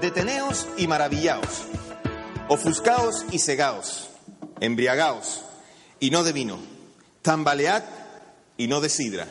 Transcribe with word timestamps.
deteneos 0.00 0.66
y 0.78 0.86
maravillaos, 0.86 1.64
ofuscaos 2.48 3.26
y 3.30 3.38
cegaos, 3.38 4.08
embriagaos 4.60 5.42
y 5.98 6.10
no 6.10 6.24
de 6.24 6.32
vino, 6.32 6.58
tambalead 7.22 7.84
y 8.56 8.66
no 8.66 8.80
de 8.80 8.88
sidra, 8.88 9.28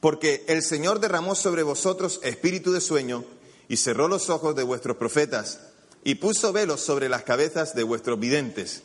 porque 0.00 0.44
el 0.48 0.62
Señor 0.62 0.98
derramó 0.98 1.34
sobre 1.36 1.62
vosotros 1.62 2.18
espíritu 2.24 2.72
de 2.72 2.80
sueño 2.80 3.24
y 3.68 3.76
cerró 3.76 4.08
los 4.08 4.30
ojos 4.30 4.56
de 4.56 4.64
vuestros 4.64 4.96
profetas 4.96 5.60
y 6.02 6.16
puso 6.16 6.52
velos 6.52 6.80
sobre 6.80 7.08
las 7.08 7.22
cabezas 7.22 7.74
de 7.74 7.84
vuestros 7.84 8.18
videntes. 8.18 8.82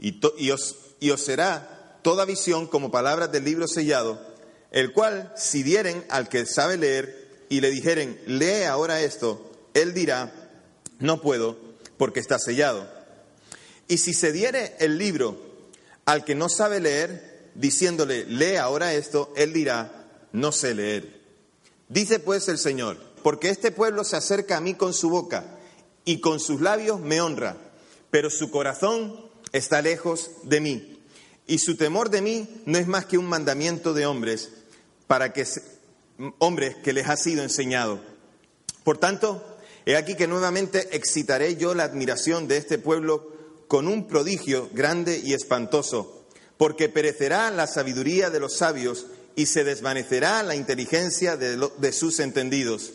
Y, 0.00 0.50
os, 0.50 0.76
y 1.00 1.10
os 1.10 1.20
será 1.20 2.00
toda 2.02 2.24
visión 2.24 2.66
como 2.66 2.90
palabras 2.90 3.30
del 3.30 3.44
libro 3.44 3.68
sellado, 3.68 4.20
el 4.72 4.92
cual 4.92 5.32
si 5.36 5.62
dieren 5.62 6.04
al 6.08 6.28
que 6.28 6.46
sabe 6.46 6.76
leer 6.76 7.46
y 7.48 7.60
le 7.60 7.70
dijeren, 7.70 8.20
lee 8.26 8.64
ahora 8.64 9.00
esto, 9.02 9.53
él 9.74 9.92
dirá, 9.92 10.32
no 10.98 11.20
puedo, 11.20 11.58
porque 11.96 12.20
está 12.20 12.38
sellado. 12.38 12.88
Y 13.88 13.98
si 13.98 14.14
se 14.14 14.32
diere 14.32 14.74
el 14.78 14.98
libro 14.98 15.36
al 16.04 16.24
que 16.24 16.34
no 16.34 16.48
sabe 16.48 16.80
leer, 16.80 17.50
diciéndole, 17.54 18.24
lee 18.24 18.56
ahora 18.56 18.94
esto, 18.94 19.32
él 19.36 19.52
dirá, 19.52 20.06
no 20.32 20.52
sé 20.52 20.74
leer. 20.74 21.20
Dice 21.88 22.18
pues 22.18 22.48
el 22.48 22.58
Señor, 22.58 22.98
porque 23.22 23.50
este 23.50 23.70
pueblo 23.70 24.04
se 24.04 24.16
acerca 24.16 24.56
a 24.56 24.60
mí 24.60 24.74
con 24.74 24.94
su 24.94 25.10
boca 25.10 25.58
y 26.04 26.20
con 26.20 26.40
sus 26.40 26.60
labios 26.60 27.00
me 27.00 27.20
honra, 27.20 27.56
pero 28.10 28.30
su 28.30 28.50
corazón 28.50 29.30
está 29.52 29.82
lejos 29.82 30.30
de 30.44 30.60
mí. 30.60 31.00
Y 31.46 31.58
su 31.58 31.76
temor 31.76 32.10
de 32.10 32.22
mí 32.22 32.62
no 32.64 32.78
es 32.78 32.86
más 32.86 33.04
que 33.04 33.18
un 33.18 33.26
mandamiento 33.26 33.92
de 33.92 34.06
hombres, 34.06 34.50
para 35.06 35.32
que 35.32 35.46
hombres 36.38 36.76
que 36.76 36.92
les 36.92 37.08
ha 37.08 37.16
sido 37.16 37.42
enseñado. 37.42 38.00
Por 38.82 38.98
tanto, 38.98 39.53
he 39.86 39.96
aquí 39.96 40.14
que 40.14 40.26
nuevamente 40.26 40.96
excitaré 40.96 41.56
yo 41.56 41.74
la 41.74 41.84
admiración 41.84 42.48
de 42.48 42.56
este 42.56 42.78
pueblo 42.78 43.32
con 43.68 43.88
un 43.88 44.06
prodigio 44.06 44.70
grande 44.72 45.20
y 45.22 45.34
espantoso, 45.34 46.24
porque 46.56 46.88
perecerá 46.88 47.50
la 47.50 47.66
sabiduría 47.66 48.30
de 48.30 48.40
los 48.40 48.56
sabios 48.56 49.06
y 49.36 49.46
se 49.46 49.64
desvanecerá 49.64 50.42
la 50.42 50.54
inteligencia 50.54 51.36
de, 51.36 51.68
de 51.78 51.92
sus 51.92 52.20
entendidos. 52.20 52.92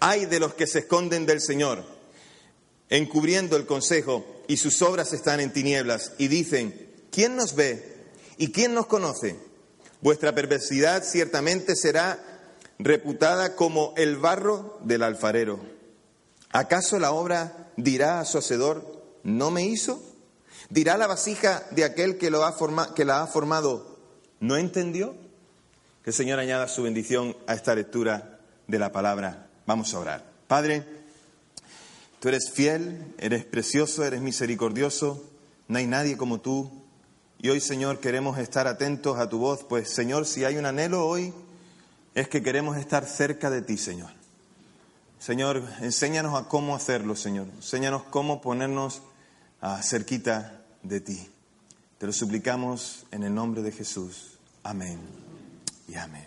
Ay 0.00 0.26
de 0.26 0.40
los 0.40 0.54
que 0.54 0.66
se 0.66 0.80
esconden 0.80 1.26
del 1.26 1.40
Señor 1.40 1.84
encubriendo 2.90 3.56
el 3.56 3.66
consejo, 3.66 4.26
y 4.48 4.56
sus 4.56 4.82
obras 4.82 5.12
están 5.12 5.38
en 5.40 5.52
tinieblas, 5.52 6.12
y 6.18 6.26
dicen, 6.26 6.88
¿quién 7.10 7.36
nos 7.36 7.54
ve 7.54 7.96
y 8.36 8.50
quién 8.50 8.74
nos 8.74 8.86
conoce? 8.86 9.36
Vuestra 10.00 10.34
perversidad 10.34 11.04
ciertamente 11.04 11.76
será 11.76 12.18
reputada 12.78 13.54
como 13.54 13.94
el 13.96 14.16
barro 14.16 14.78
del 14.82 15.04
alfarero. 15.04 15.60
¿Acaso 16.50 16.98
la 16.98 17.12
obra 17.12 17.72
dirá 17.76 18.20
a 18.20 18.24
su 18.24 18.38
hacedor, 18.38 19.02
no 19.22 19.50
me 19.50 19.64
hizo? 19.64 20.02
¿Dirá 20.68 20.96
la 20.96 21.06
vasija 21.06 21.64
de 21.70 21.84
aquel 21.84 22.18
que, 22.18 22.30
la 22.30 22.48
ha 22.48 23.26
formado, 23.26 23.98
no 24.40 24.56
entendió? 24.56 25.14
Que 26.02 26.10
el 26.10 26.14
Señor 26.14 26.38
añada 26.38 26.68
su 26.68 26.82
bendición 26.82 27.36
a 27.46 27.54
esta 27.54 27.74
lectura 27.74 28.40
de 28.66 28.78
la 28.78 28.92
palabra. 28.92 29.48
Vamos 29.66 29.94
a 29.94 29.98
orar. 29.98 30.24
Padre, 30.46 30.84
Tú 32.20 32.28
eres 32.28 32.50
fiel, 32.50 33.14
eres 33.16 33.46
precioso, 33.46 34.04
eres 34.04 34.20
misericordioso, 34.20 35.24
no 35.68 35.78
hay 35.78 35.86
nadie 35.86 36.18
como 36.18 36.38
tú. 36.38 36.70
Y 37.38 37.48
hoy, 37.48 37.60
Señor, 37.60 37.98
queremos 37.98 38.36
estar 38.36 38.66
atentos 38.66 39.18
a 39.18 39.30
tu 39.30 39.38
voz, 39.38 39.64
pues, 39.64 39.88
Señor, 39.88 40.26
si 40.26 40.44
hay 40.44 40.58
un 40.58 40.66
anhelo 40.66 41.06
hoy, 41.06 41.32
es 42.14 42.28
que 42.28 42.42
queremos 42.42 42.76
estar 42.76 43.06
cerca 43.06 43.48
de 43.48 43.62
ti, 43.62 43.78
Señor. 43.78 44.10
Señor, 45.20 45.62
enséñanos 45.82 46.34
a 46.34 46.48
cómo 46.48 46.74
hacerlo, 46.74 47.14
Señor. 47.14 47.46
Enséñanos 47.56 48.04
cómo 48.04 48.40
ponernos 48.40 49.02
ah, 49.60 49.82
cerquita 49.82 50.62
de 50.82 51.00
ti. 51.02 51.30
Te 51.98 52.06
lo 52.06 52.12
suplicamos 52.14 53.04
en 53.10 53.24
el 53.24 53.34
nombre 53.34 53.60
de 53.60 53.70
Jesús. 53.70 54.38
Amén 54.62 54.98
y 55.88 55.94
amén. 55.96 56.26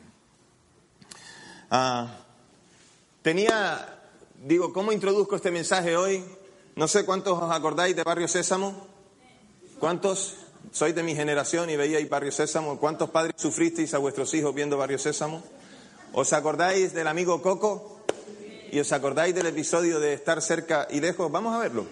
Ah, 1.71 2.19
tenía 3.23 3.99
digo, 4.43 4.71
¿cómo 4.71 4.91
introduzco 4.91 5.35
este 5.35 5.49
mensaje 5.49 5.97
hoy? 5.97 6.23
No 6.75 6.87
sé 6.87 7.03
cuántos 7.03 7.41
os 7.41 7.51
acordáis 7.51 7.95
de 7.95 8.03
Barrio 8.03 8.27
Sésamo. 8.27 8.85
¿Cuántos 9.79 10.35
sois 10.71 10.93
de 10.93 11.01
mi 11.01 11.15
generación 11.15 11.71
y 11.71 11.75
veíais 11.75 12.07
Barrio 12.07 12.31
Sésamo? 12.31 12.79
¿Cuántos 12.79 13.09
padres 13.09 13.33
sufristeis 13.37 13.95
a 13.95 13.97
vuestros 13.97 14.31
hijos 14.35 14.53
viendo 14.53 14.77
Barrio 14.77 14.99
Sésamo? 14.99 15.41
¿Os 16.13 16.31
acordáis 16.31 16.93
del 16.93 17.07
amigo 17.07 17.41
Coco? 17.41 17.92
¿Y 18.73 18.79
os 18.79 18.91
acordáis 18.91 19.35
del 19.35 19.45
episodio 19.45 19.99
de 19.99 20.13
estar 20.13 20.41
cerca 20.41 20.87
y 20.89 20.99
lejos? 20.99 21.31
Vamos 21.31 21.53
a 21.53 21.59
verlo. 21.59 21.85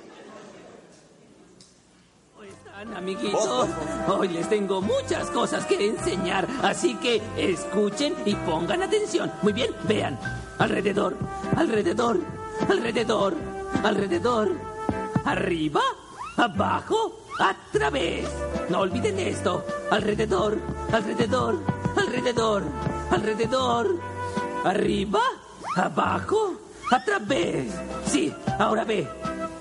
amiguitos? 2.95 3.69
Hoy 4.07 4.29
les 4.29 4.49
tengo 4.49 4.81
muchas 4.81 5.29
cosas 5.29 5.63
que 5.67 5.85
enseñar, 5.85 6.47
así 6.63 6.95
que 6.95 7.21
escuchen 7.37 8.15
y 8.25 8.33
pongan 8.33 8.81
atención. 8.81 9.31
Muy 9.43 9.53
bien, 9.53 9.69
vean. 9.87 10.19
Alrededor, 10.57 11.15
alrededor, 11.55 12.19
alrededor, 12.67 13.35
alrededor, 13.83 14.51
arriba, 15.23 15.83
abajo, 16.35 17.27
a 17.39 17.55
través. 17.71 18.27
No 18.69 18.79
olviden 18.79 19.19
esto. 19.19 19.63
Alrededor, 19.91 20.57
alrededor, 20.91 21.59
alrededor, 21.95 22.63
alrededor, 23.11 23.99
arriba, 24.63 25.21
abajo, 25.75 26.60
a 26.91 27.03
través. 27.03 27.73
Sí, 28.05 28.33
ahora 28.59 28.83
ve. 28.83 29.07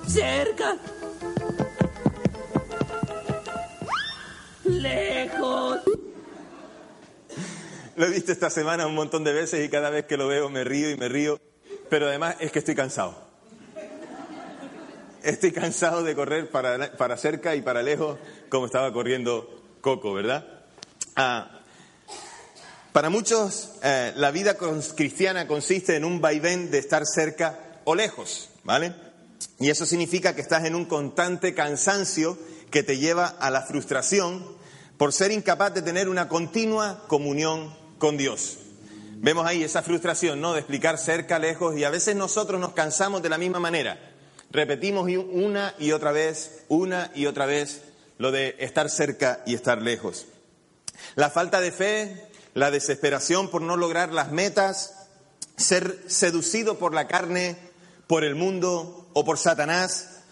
Cerca. 0.06 0.76
Lejos. 4.64 5.80
Lo 7.96 8.06
he 8.06 8.10
visto 8.10 8.32
esta 8.32 8.50
semana 8.50 8.86
un 8.86 8.94
montón 8.94 9.24
de 9.24 9.32
veces 9.32 9.64
y 9.64 9.68
cada 9.68 9.90
vez 9.90 10.06
que 10.06 10.16
lo 10.16 10.26
veo 10.26 10.48
me 10.48 10.64
río 10.64 10.90
y 10.90 10.96
me 10.96 11.08
río, 11.08 11.38
pero 11.88 12.06
además 12.06 12.36
es 12.40 12.50
que 12.50 12.58
estoy 12.58 12.74
cansado. 12.74 13.14
Estoy 15.22 15.52
cansado 15.52 16.02
de 16.02 16.14
correr 16.14 16.50
para, 16.50 16.96
para 16.96 17.16
cerca 17.16 17.54
y 17.54 17.62
para 17.62 17.82
lejos 17.82 18.18
como 18.48 18.66
estaba 18.66 18.92
corriendo 18.92 19.62
Coco, 19.82 20.14
¿verdad? 20.14 20.46
Ah, 21.14 21.59
para 22.92 23.10
muchos 23.10 23.70
eh, 23.82 24.12
la 24.16 24.30
vida 24.30 24.56
cristiana 24.96 25.46
consiste 25.46 25.96
en 25.96 26.04
un 26.04 26.20
vaivén 26.20 26.70
de 26.70 26.78
estar 26.78 27.04
cerca 27.06 27.58
o 27.84 27.94
lejos, 27.94 28.50
¿vale? 28.64 28.94
Y 29.58 29.70
eso 29.70 29.86
significa 29.86 30.34
que 30.34 30.40
estás 30.40 30.64
en 30.64 30.74
un 30.74 30.86
constante 30.86 31.54
cansancio 31.54 32.38
que 32.70 32.82
te 32.82 32.98
lleva 32.98 33.26
a 33.26 33.50
la 33.50 33.62
frustración 33.62 34.44
por 34.96 35.12
ser 35.12 35.32
incapaz 35.32 35.74
de 35.74 35.82
tener 35.82 36.08
una 36.08 36.28
continua 36.28 37.04
comunión 37.08 37.74
con 37.98 38.16
Dios. 38.16 38.58
Vemos 39.22 39.46
ahí 39.46 39.62
esa 39.62 39.82
frustración, 39.82 40.40
¿no? 40.40 40.54
De 40.54 40.60
explicar 40.60 40.98
cerca, 40.98 41.38
lejos, 41.38 41.76
y 41.76 41.84
a 41.84 41.90
veces 41.90 42.16
nosotros 42.16 42.60
nos 42.60 42.72
cansamos 42.72 43.22
de 43.22 43.28
la 43.28 43.38
misma 43.38 43.60
manera. 43.60 43.98
Repetimos 44.50 45.10
una 45.32 45.74
y 45.78 45.92
otra 45.92 46.10
vez, 46.10 46.64
una 46.68 47.10
y 47.14 47.26
otra 47.26 47.46
vez, 47.46 47.82
lo 48.18 48.32
de 48.32 48.56
estar 48.58 48.88
cerca 48.90 49.42
y 49.46 49.54
estar 49.54 49.80
lejos. 49.80 50.26
La 51.16 51.30
falta 51.30 51.60
de 51.60 51.70
fe, 51.70 52.29
la 52.54 52.70
desesperación 52.70 53.50
por 53.50 53.62
no 53.62 53.76
lograr 53.76 54.12
las 54.12 54.32
metas, 54.32 54.94
ser 55.56 56.02
seducido 56.06 56.78
por 56.78 56.94
la 56.94 57.06
carne, 57.06 57.56
por 58.06 58.24
el 58.24 58.34
mundo 58.34 59.08
o 59.12 59.24
por 59.24 59.38
Satanás 59.38 60.22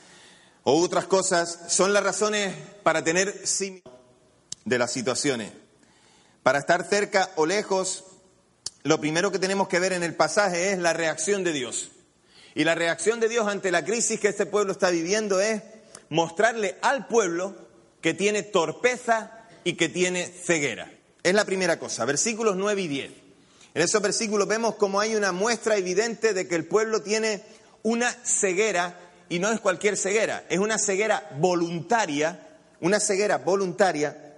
o 0.65 0.83
otras 0.83 1.07
cosas, 1.07 1.61
son 1.69 1.93
las 1.93 2.03
razones 2.03 2.55
para 2.83 3.03
tener 3.05 3.43
de 4.65 4.79
las 4.79 4.93
situaciones. 4.93 5.53
Para 6.43 6.59
estar 6.59 6.85
cerca 6.85 7.31
o 7.37 7.47
lejos, 7.47 8.05
lo 8.83 9.01
primero 9.01 9.31
que 9.31 9.39
tenemos 9.39 9.69
que 9.69 9.79
ver 9.79 9.93
en 9.93 10.03
el 10.03 10.15
pasaje 10.15 10.73
es 10.73 10.79
la 10.79 10.93
reacción 10.93 11.45
de 11.45 11.53
Dios. 11.53 11.91
Y 12.55 12.65
la 12.65 12.75
reacción 12.75 13.21
de 13.21 13.29
Dios 13.29 13.47
ante 13.47 13.71
la 13.71 13.85
crisis 13.85 14.19
que 14.19 14.29
este 14.29 14.47
pueblo 14.47 14.73
está 14.73 14.91
viviendo 14.91 15.41
es 15.41 15.63
mostrarle 16.09 16.77
al 16.83 17.07
pueblo 17.07 17.55
que 18.01 18.15
tiene 18.15 18.43
torpeza 18.43 19.47
y 19.65 19.75
que 19.75 19.89
tiene 19.89 20.27
ceguera. 20.27 20.91
Es 21.29 21.35
la 21.35 21.45
primera 21.45 21.79
cosa, 21.79 22.07
versículos 22.07 22.57
9 22.57 22.81
y 22.81 22.89
10. 22.89 23.11
En 23.75 23.83
esos 23.83 24.01
versículos 24.01 24.49
vemos 24.49 24.77
como 24.77 24.99
hay 24.99 25.15
una 25.15 25.31
muestra 25.31 25.77
evidente 25.77 26.33
de 26.33 26.49
que 26.49 26.55
el 26.55 26.65
pueblo 26.65 27.03
tiene 27.03 27.43
una 27.83 28.11
ceguera 28.25 28.99
y 29.29 29.39
no 29.39 29.53
es 29.53 29.61
cualquier 29.61 29.99
ceguera, 29.99 30.47
es 30.49 30.59
una 30.59 30.79
ceguera 30.79 31.29
voluntaria, 31.39 32.49
una 32.81 32.99
ceguera 32.99 33.37
voluntaria 33.37 34.37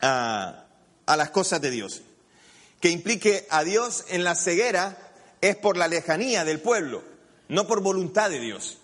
a, 0.00 0.64
a 1.04 1.16
las 1.18 1.28
cosas 1.28 1.60
de 1.60 1.70
Dios. 1.70 2.00
Que 2.80 2.88
implique 2.88 3.46
a 3.50 3.62
Dios 3.62 4.06
en 4.08 4.24
la 4.24 4.34
ceguera 4.34 4.96
es 5.42 5.56
por 5.56 5.76
la 5.76 5.88
lejanía 5.88 6.46
del 6.46 6.60
pueblo, 6.60 7.04
no 7.48 7.66
por 7.66 7.82
voluntad 7.82 8.30
de 8.30 8.40
Dios. 8.40 8.78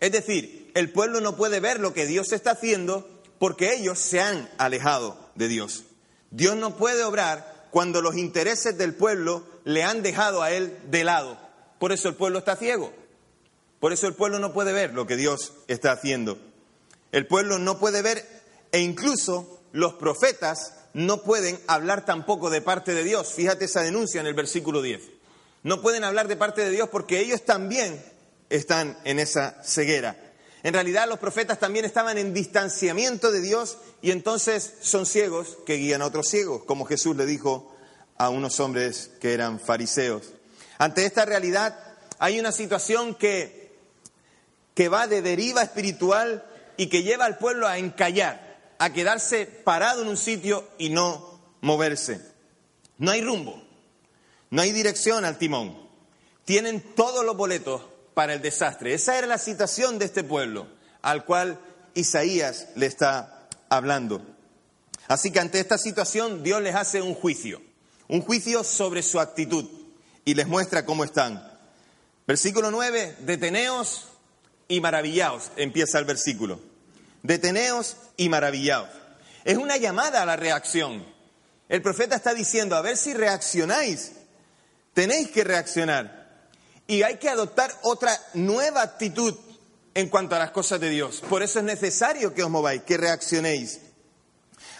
Es 0.00 0.10
decir, 0.10 0.72
el 0.74 0.90
pueblo 0.90 1.20
no 1.20 1.36
puede 1.36 1.60
ver 1.60 1.78
lo 1.78 1.94
que 1.94 2.06
Dios 2.06 2.32
está 2.32 2.50
haciendo 2.50 3.08
porque 3.38 3.74
ellos 3.74 3.96
se 4.00 4.20
han 4.20 4.50
alejado 4.58 5.30
de 5.36 5.46
Dios. 5.46 5.84
Dios 6.30 6.56
no 6.56 6.76
puede 6.76 7.04
obrar 7.04 7.68
cuando 7.70 8.00
los 8.02 8.16
intereses 8.16 8.78
del 8.78 8.94
pueblo 8.94 9.44
le 9.64 9.82
han 9.82 10.02
dejado 10.02 10.42
a 10.42 10.50
él 10.50 10.78
de 10.88 11.04
lado. 11.04 11.38
Por 11.78 11.92
eso 11.92 12.08
el 12.08 12.14
pueblo 12.14 12.38
está 12.38 12.56
ciego. 12.56 12.92
Por 13.80 13.92
eso 13.92 14.06
el 14.06 14.14
pueblo 14.14 14.38
no 14.38 14.52
puede 14.52 14.72
ver 14.72 14.94
lo 14.94 15.06
que 15.06 15.16
Dios 15.16 15.52
está 15.68 15.92
haciendo. 15.92 16.38
El 17.12 17.26
pueblo 17.26 17.58
no 17.58 17.78
puede 17.78 18.02
ver 18.02 18.24
e 18.72 18.80
incluso 18.80 19.60
los 19.72 19.94
profetas 19.94 20.74
no 20.94 21.22
pueden 21.22 21.60
hablar 21.66 22.04
tampoco 22.04 22.48
de 22.48 22.62
parte 22.62 22.94
de 22.94 23.04
Dios. 23.04 23.32
Fíjate 23.32 23.66
esa 23.66 23.82
denuncia 23.82 24.20
en 24.20 24.26
el 24.26 24.34
versículo 24.34 24.80
10. 24.80 25.02
No 25.62 25.82
pueden 25.82 26.04
hablar 26.04 26.28
de 26.28 26.36
parte 26.36 26.62
de 26.62 26.70
Dios 26.70 26.88
porque 26.88 27.20
ellos 27.20 27.44
también 27.44 28.02
están 28.48 28.98
en 29.04 29.18
esa 29.18 29.62
ceguera. 29.62 30.25
En 30.66 30.74
realidad 30.74 31.08
los 31.08 31.20
profetas 31.20 31.60
también 31.60 31.84
estaban 31.84 32.18
en 32.18 32.34
distanciamiento 32.34 33.30
de 33.30 33.40
Dios 33.40 33.78
y 34.02 34.10
entonces 34.10 34.72
son 34.80 35.06
ciegos 35.06 35.58
que 35.64 35.76
guían 35.76 36.02
a 36.02 36.06
otros 36.06 36.28
ciegos, 36.28 36.64
como 36.64 36.84
Jesús 36.86 37.14
le 37.14 37.24
dijo 37.24 37.72
a 38.18 38.30
unos 38.30 38.58
hombres 38.58 39.12
que 39.20 39.32
eran 39.32 39.60
fariseos. 39.60 40.32
Ante 40.78 41.06
esta 41.06 41.24
realidad 41.24 41.78
hay 42.18 42.40
una 42.40 42.50
situación 42.50 43.14
que, 43.14 43.78
que 44.74 44.88
va 44.88 45.06
de 45.06 45.22
deriva 45.22 45.62
espiritual 45.62 46.44
y 46.76 46.88
que 46.88 47.04
lleva 47.04 47.26
al 47.26 47.38
pueblo 47.38 47.68
a 47.68 47.78
encallar, 47.78 48.74
a 48.80 48.92
quedarse 48.92 49.46
parado 49.46 50.02
en 50.02 50.08
un 50.08 50.16
sitio 50.16 50.68
y 50.78 50.88
no 50.88 51.38
moverse. 51.60 52.20
No 52.98 53.12
hay 53.12 53.22
rumbo, 53.22 53.62
no 54.50 54.62
hay 54.62 54.72
dirección 54.72 55.24
al 55.24 55.38
timón. 55.38 55.78
Tienen 56.44 56.80
todos 56.96 57.24
los 57.24 57.36
boletos 57.36 57.82
para 58.16 58.32
el 58.32 58.40
desastre. 58.40 58.94
Esa 58.94 59.18
era 59.18 59.26
la 59.26 59.36
situación 59.36 59.98
de 59.98 60.06
este 60.06 60.24
pueblo 60.24 60.66
al 61.02 61.26
cual 61.26 61.60
Isaías 61.92 62.68
le 62.74 62.86
está 62.86 63.46
hablando. 63.68 64.22
Así 65.06 65.30
que 65.30 65.38
ante 65.38 65.60
esta 65.60 65.76
situación 65.76 66.42
Dios 66.42 66.62
les 66.62 66.74
hace 66.74 67.02
un 67.02 67.14
juicio, 67.14 67.60
un 68.08 68.22
juicio 68.22 68.64
sobre 68.64 69.02
su 69.02 69.20
actitud 69.20 69.66
y 70.24 70.32
les 70.32 70.46
muestra 70.46 70.86
cómo 70.86 71.04
están. 71.04 71.46
Versículo 72.26 72.70
9, 72.70 73.18
deteneos 73.20 74.08
y 74.66 74.80
maravillaos, 74.80 75.50
empieza 75.56 75.98
el 75.98 76.06
versículo. 76.06 76.58
Deteneos 77.22 77.98
y 78.16 78.30
maravillaos. 78.30 78.88
Es 79.44 79.58
una 79.58 79.76
llamada 79.76 80.22
a 80.22 80.26
la 80.26 80.36
reacción. 80.36 81.04
El 81.68 81.82
profeta 81.82 82.16
está 82.16 82.32
diciendo, 82.32 82.76
a 82.76 82.80
ver 82.80 82.96
si 82.96 83.12
reaccionáis. 83.12 84.12
Tenéis 84.94 85.30
que 85.30 85.44
reaccionar. 85.44 86.15
Y 86.86 87.02
hay 87.02 87.16
que 87.16 87.28
adoptar 87.28 87.72
otra 87.82 88.16
nueva 88.34 88.82
actitud 88.82 89.34
en 89.94 90.08
cuanto 90.08 90.36
a 90.36 90.38
las 90.38 90.50
cosas 90.50 90.78
de 90.80 90.90
Dios. 90.90 91.22
Por 91.28 91.42
eso 91.42 91.58
es 91.58 91.64
necesario 91.64 92.34
que 92.34 92.44
os 92.44 92.50
mováis, 92.50 92.82
que 92.82 92.96
reaccionéis. 92.96 93.80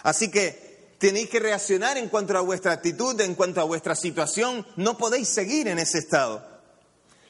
Así 0.03 0.29
que 0.29 0.95
tenéis 0.99 1.29
que 1.29 1.39
reaccionar 1.39 1.97
en 1.97 2.07
cuanto 2.09 2.37
a 2.37 2.41
vuestra 2.41 2.73
actitud, 2.73 3.19
en 3.19 3.35
cuanto 3.35 3.59
a 3.59 3.65
vuestra 3.65 3.95
situación. 3.95 4.65
No 4.75 4.97
podéis 4.97 5.27
seguir 5.27 5.67
en 5.67 5.79
ese 5.79 5.97
estado. 5.97 6.45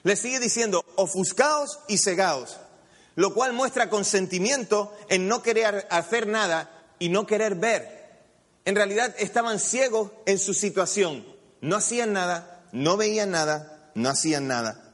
Le 0.03 0.15
sigue 0.15 0.39
diciendo, 0.39 0.85
ofuscaos 0.95 1.80
y 1.88 1.97
cegaos, 1.97 2.57
lo 3.15 3.33
cual 3.33 3.53
muestra 3.53 3.89
consentimiento 3.89 4.94
en 5.09 5.27
no 5.27 5.41
querer 5.41 5.88
hacer 5.89 6.27
nada 6.27 6.69
y 7.00 7.09
no 7.09 7.25
querer 7.25 7.56
ver. 7.56 7.97
En 8.65 8.75
realidad 8.75 9.15
estaban 9.18 9.59
ciegos 9.59 10.12
en 10.25 10.39
su 10.39 10.53
situación. 10.53 11.25
No 11.62 11.77
hacían 11.77 12.13
nada, 12.13 12.68
no 12.73 12.97
veían 12.97 13.31
nada, 13.31 13.76
no 13.97 14.09
hacían 14.09 14.47
nada. 14.47 14.94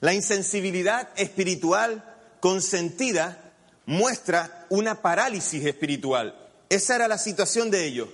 La 0.00 0.14
insensibilidad 0.14 1.08
espiritual 1.16 2.04
consentida 2.40 3.52
muestra 3.84 4.66
una 4.68 5.02
parálisis 5.02 5.64
espiritual. 5.66 6.38
Esa 6.68 6.94
era 6.94 7.08
la 7.08 7.18
situación 7.18 7.70
de 7.70 7.84
ellos. 7.84 8.08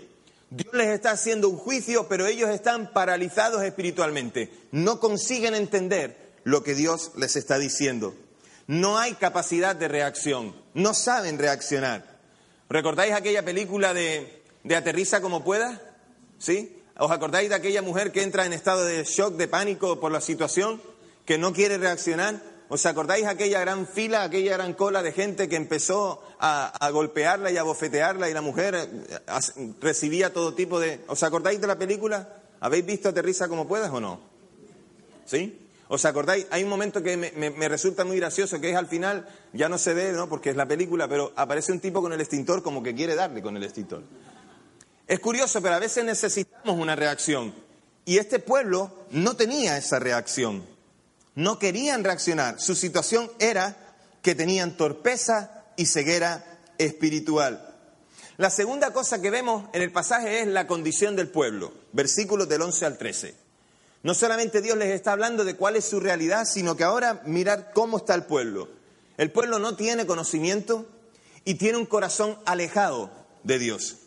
Dios 0.48 0.72
les 0.74 0.88
está 0.88 1.10
haciendo 1.10 1.48
un 1.48 1.58
juicio, 1.58 2.08
pero 2.08 2.26
ellos 2.26 2.48
están 2.50 2.92
paralizados 2.92 3.62
espiritualmente. 3.62 4.50
No 4.70 4.98
consiguen 4.98 5.54
entender 5.54 6.32
lo 6.44 6.62
que 6.62 6.74
Dios 6.74 7.12
les 7.16 7.36
está 7.36 7.58
diciendo. 7.58 8.14
No 8.66 8.98
hay 8.98 9.12
capacidad 9.14 9.76
de 9.76 9.88
reacción. 9.88 10.54
No 10.72 10.94
saben 10.94 11.38
reaccionar. 11.38 12.18
¿Recordáis 12.70 13.12
aquella 13.12 13.44
película 13.44 13.92
de, 13.92 14.42
de 14.64 14.76
Aterriza 14.76 15.20
como 15.20 15.44
pueda? 15.44 15.80
¿Sí? 16.38 16.81
¿Os 16.98 17.10
acordáis 17.10 17.48
de 17.48 17.54
aquella 17.54 17.82
mujer 17.82 18.12
que 18.12 18.22
entra 18.22 18.44
en 18.44 18.52
estado 18.52 18.84
de 18.84 19.04
shock, 19.04 19.34
de 19.34 19.48
pánico 19.48 19.98
por 19.98 20.12
la 20.12 20.20
situación, 20.20 20.80
que 21.24 21.38
no 21.38 21.52
quiere 21.52 21.78
reaccionar? 21.78 22.42
¿Os 22.68 22.86
acordáis 22.86 23.26
aquella 23.26 23.60
gran 23.60 23.86
fila, 23.86 24.22
aquella 24.22 24.56
gran 24.56 24.74
cola 24.74 25.02
de 25.02 25.12
gente 25.12 25.48
que 25.48 25.56
empezó 25.56 26.22
a, 26.38 26.90
golpearla 26.90 27.50
y 27.50 27.56
a 27.56 27.62
bofetearla 27.62 28.28
y 28.28 28.34
la 28.34 28.40
mujer 28.40 28.74
eh, 28.74 29.18
recibía 29.80 30.32
todo 30.32 30.54
tipo 30.54 30.80
de... 30.80 31.00
¿Os 31.06 31.22
acordáis 31.22 31.60
de 31.60 31.66
la 31.66 31.78
película? 31.78 32.28
¿Habéis 32.60 32.86
visto 32.86 33.08
Aterriza 33.08 33.48
como 33.48 33.68
puedas 33.68 33.90
o 33.90 34.00
no? 34.00 34.20
¿Sí? 35.26 35.58
¿Os 35.88 36.04
acordáis? 36.06 36.46
Hay 36.50 36.62
un 36.62 36.70
momento 36.70 37.02
que 37.02 37.16
me, 37.16 37.30
me, 37.50 37.68
resulta 37.68 38.04
muy 38.04 38.16
gracioso, 38.16 38.60
que 38.60 38.70
es 38.70 38.76
al 38.76 38.86
final, 38.86 39.28
ya 39.52 39.68
no 39.68 39.76
se 39.76 39.92
ve, 39.92 40.12
¿no? 40.12 40.28
Porque 40.28 40.48
es 40.48 40.56
la 40.56 40.66
película, 40.66 41.06
pero 41.06 41.32
aparece 41.36 41.72
un 41.72 41.80
tipo 41.80 42.00
con 42.00 42.12
el 42.14 42.20
extintor 42.20 42.62
como 42.62 42.82
que 42.82 42.94
quiere 42.94 43.14
darle 43.14 43.42
con 43.42 43.56
el 43.56 43.64
extintor. 43.64 44.02
Es 45.06 45.20
curioso, 45.20 45.60
pero 45.60 45.74
a 45.74 45.80
veces 45.80 46.04
necesitamos 46.04 46.78
una 46.78 46.96
reacción. 46.96 47.54
Y 48.04 48.18
este 48.18 48.38
pueblo 48.38 48.90
no 49.10 49.36
tenía 49.36 49.76
esa 49.76 49.98
reacción. 49.98 50.64
No 51.34 51.58
querían 51.58 52.04
reaccionar. 52.04 52.60
Su 52.60 52.74
situación 52.74 53.30
era 53.38 53.76
que 54.22 54.34
tenían 54.34 54.76
torpeza 54.76 55.64
y 55.76 55.86
ceguera 55.86 56.44
espiritual. 56.78 57.68
La 58.38 58.50
segunda 58.50 58.92
cosa 58.92 59.20
que 59.20 59.30
vemos 59.30 59.64
en 59.72 59.82
el 59.82 59.92
pasaje 59.92 60.40
es 60.40 60.46
la 60.46 60.66
condición 60.66 61.16
del 61.16 61.28
pueblo, 61.28 61.72
versículos 61.92 62.48
del 62.48 62.62
11 62.62 62.86
al 62.86 62.98
13. 62.98 63.34
No 64.02 64.14
solamente 64.14 64.62
Dios 64.62 64.76
les 64.76 64.90
está 64.90 65.12
hablando 65.12 65.44
de 65.44 65.54
cuál 65.54 65.76
es 65.76 65.84
su 65.84 66.00
realidad, 66.00 66.44
sino 66.44 66.76
que 66.76 66.84
ahora 66.84 67.22
mirad 67.24 67.66
cómo 67.72 67.98
está 67.98 68.14
el 68.14 68.24
pueblo. 68.24 68.68
El 69.16 69.30
pueblo 69.30 69.58
no 69.58 69.76
tiene 69.76 70.06
conocimiento 70.06 70.86
y 71.44 71.54
tiene 71.54 71.78
un 71.78 71.86
corazón 71.86 72.36
alejado 72.44 73.10
de 73.44 73.58
Dios. 73.58 73.98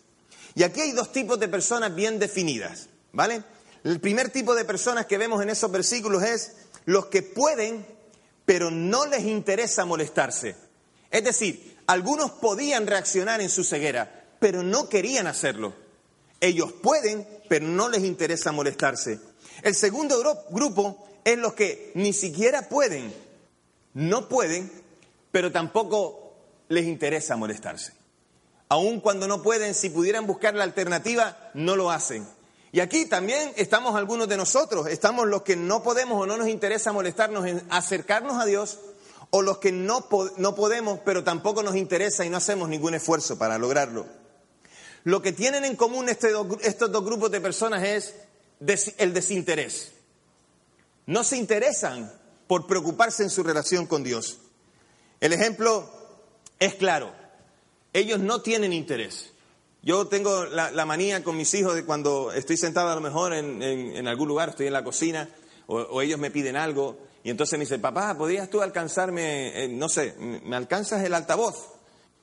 Y 0.56 0.64
aquí 0.64 0.82
hay 0.82 0.92
dos 0.94 1.12
tipos 1.12 1.40
de 1.40 1.50
personas 1.50 1.94
bien 1.94 2.18
definidas, 2.18 2.88
¿vale? 3.12 3.44
El 3.84 4.00
primer 4.00 4.30
tipo 4.30 4.56
de 4.56 4.66
personas 4.66 5.06
que 5.06 5.18
vemos 5.18 5.44
en 5.44 5.50
esos 5.50 5.70
versículos 5.70 6.24
es 6.24 6.54
los 6.86 7.08
que 7.08 7.22
pueden, 7.22 7.86
pero 8.46 8.72
no 8.72 9.06
les 9.06 9.26
interesa 9.26 9.86
molestarse. 9.86 10.56
Es 11.12 11.24
decir, 11.24 11.78
algunos 11.88 12.32
podían 12.32 12.88
reaccionar 12.88 13.42
en 13.42 13.50
su 13.50 13.64
ceguera, 13.64 14.26
pero 14.40 14.64
no 14.64 14.90
querían 14.90 15.28
hacerlo. 15.28 15.74
Ellos 16.40 16.72
pueden, 16.72 17.28
pero 17.50 17.68
no 17.68 17.90
les 17.90 18.04
interesa 18.04 18.52
molestarse. 18.52 19.20
El 19.62 19.76
segundo 19.76 20.44
grupo 20.50 21.08
es 21.24 21.38
los 21.38 21.54
que 21.54 21.92
ni 21.96 22.14
siquiera 22.14 22.70
pueden, 22.70 23.14
no 23.94 24.30
pueden, 24.30 24.72
pero 25.32 25.52
tampoco 25.52 26.34
les 26.70 26.86
interesa 26.86 27.36
molestarse. 27.36 27.94
Aun 28.70 29.00
cuando 29.00 29.28
no 29.28 29.42
pueden, 29.42 29.76
si 29.76 29.90
pudieran 29.90 30.26
buscar 30.26 30.56
la 30.56 30.64
alternativa, 30.64 31.38
no 31.54 31.76
lo 31.76 31.92
hacen. 31.92 32.28
Y 32.72 32.80
aquí 32.80 33.06
también 33.06 33.54
estamos 33.56 33.96
algunos 33.96 34.28
de 34.28 34.38
nosotros, 34.38 34.88
estamos 34.88 35.28
los 35.28 35.44
que 35.44 35.56
no 35.56 35.82
podemos 35.82 36.22
o 36.22 36.26
no 36.26 36.36
nos 36.36 36.50
interesa 36.50 36.92
molestarnos 36.92 37.46
en 37.46 37.64
acercarnos 37.70 38.42
a 38.42 38.46
Dios, 38.46 38.80
o 39.30 39.42
los 39.42 39.60
que 39.60 39.72
no, 39.72 40.08
no 40.38 40.56
podemos, 40.56 41.00
pero 41.06 41.24
tampoco 41.24 41.64
nos 41.64 41.76
interesa 41.76 42.26
y 42.26 42.30
no 42.30 42.38
hacemos 42.38 42.70
ningún 42.70 42.94
esfuerzo 42.94 43.38
para 43.38 43.58
lograrlo. 43.58 44.06
Lo 45.04 45.22
que 45.22 45.32
tienen 45.32 45.66
en 45.66 45.76
común 45.76 46.10
este 46.10 46.34
estos 46.62 46.92
dos 46.92 47.06
grupos 47.06 47.32
de 47.32 47.40
personas 47.40 47.84
es 47.84 48.16
el 48.98 49.14
desinterés. 49.14 49.92
No 51.06 51.24
se 51.24 51.38
interesan 51.38 52.12
por 52.48 52.66
preocuparse 52.66 53.24
en 53.24 53.30
su 53.30 53.44
relación 53.44 53.86
con 53.86 54.04
Dios. 54.04 54.40
El 55.20 55.34
ejemplo 55.34 55.90
es 56.60 56.76
claro. 56.76 57.14
Ellos 57.96 58.20
no 58.20 58.42
tienen 58.42 58.74
interés. 58.74 59.32
Yo 59.82 60.08
tengo 60.08 60.44
la, 60.48 60.86
manía 60.86 61.24
con 61.24 61.38
mis 61.38 61.54
hijos 61.54 61.76
de 61.76 61.86
cuando 61.86 62.34
estoy 62.34 62.58
sentado 62.58 62.90
a 62.90 62.96
lo 62.96 63.00
mejor 63.00 63.34
en, 63.34 64.06
algún 64.06 64.28
lugar, 64.28 64.50
estoy 64.50 64.68
en 64.68 64.74
la 64.74 64.84
cocina, 64.84 65.30
o, 65.68 66.02
ellos 66.02 66.20
me 66.20 66.30
piden 66.30 66.58
algo, 66.58 66.98
y 67.24 67.30
entonces 67.30 67.58
me 67.58 67.64
dicen, 67.64 67.80
papá, 67.80 68.18
¿podrías 68.18 68.50
tú 68.50 68.62
alcanzarme, 68.62 69.64
eh, 69.64 69.70
no 69.70 69.88
sé, 69.88 70.14
me 70.20 70.58
alcanzas 70.58 71.06
el 71.06 71.14
altavoz? 71.14 71.70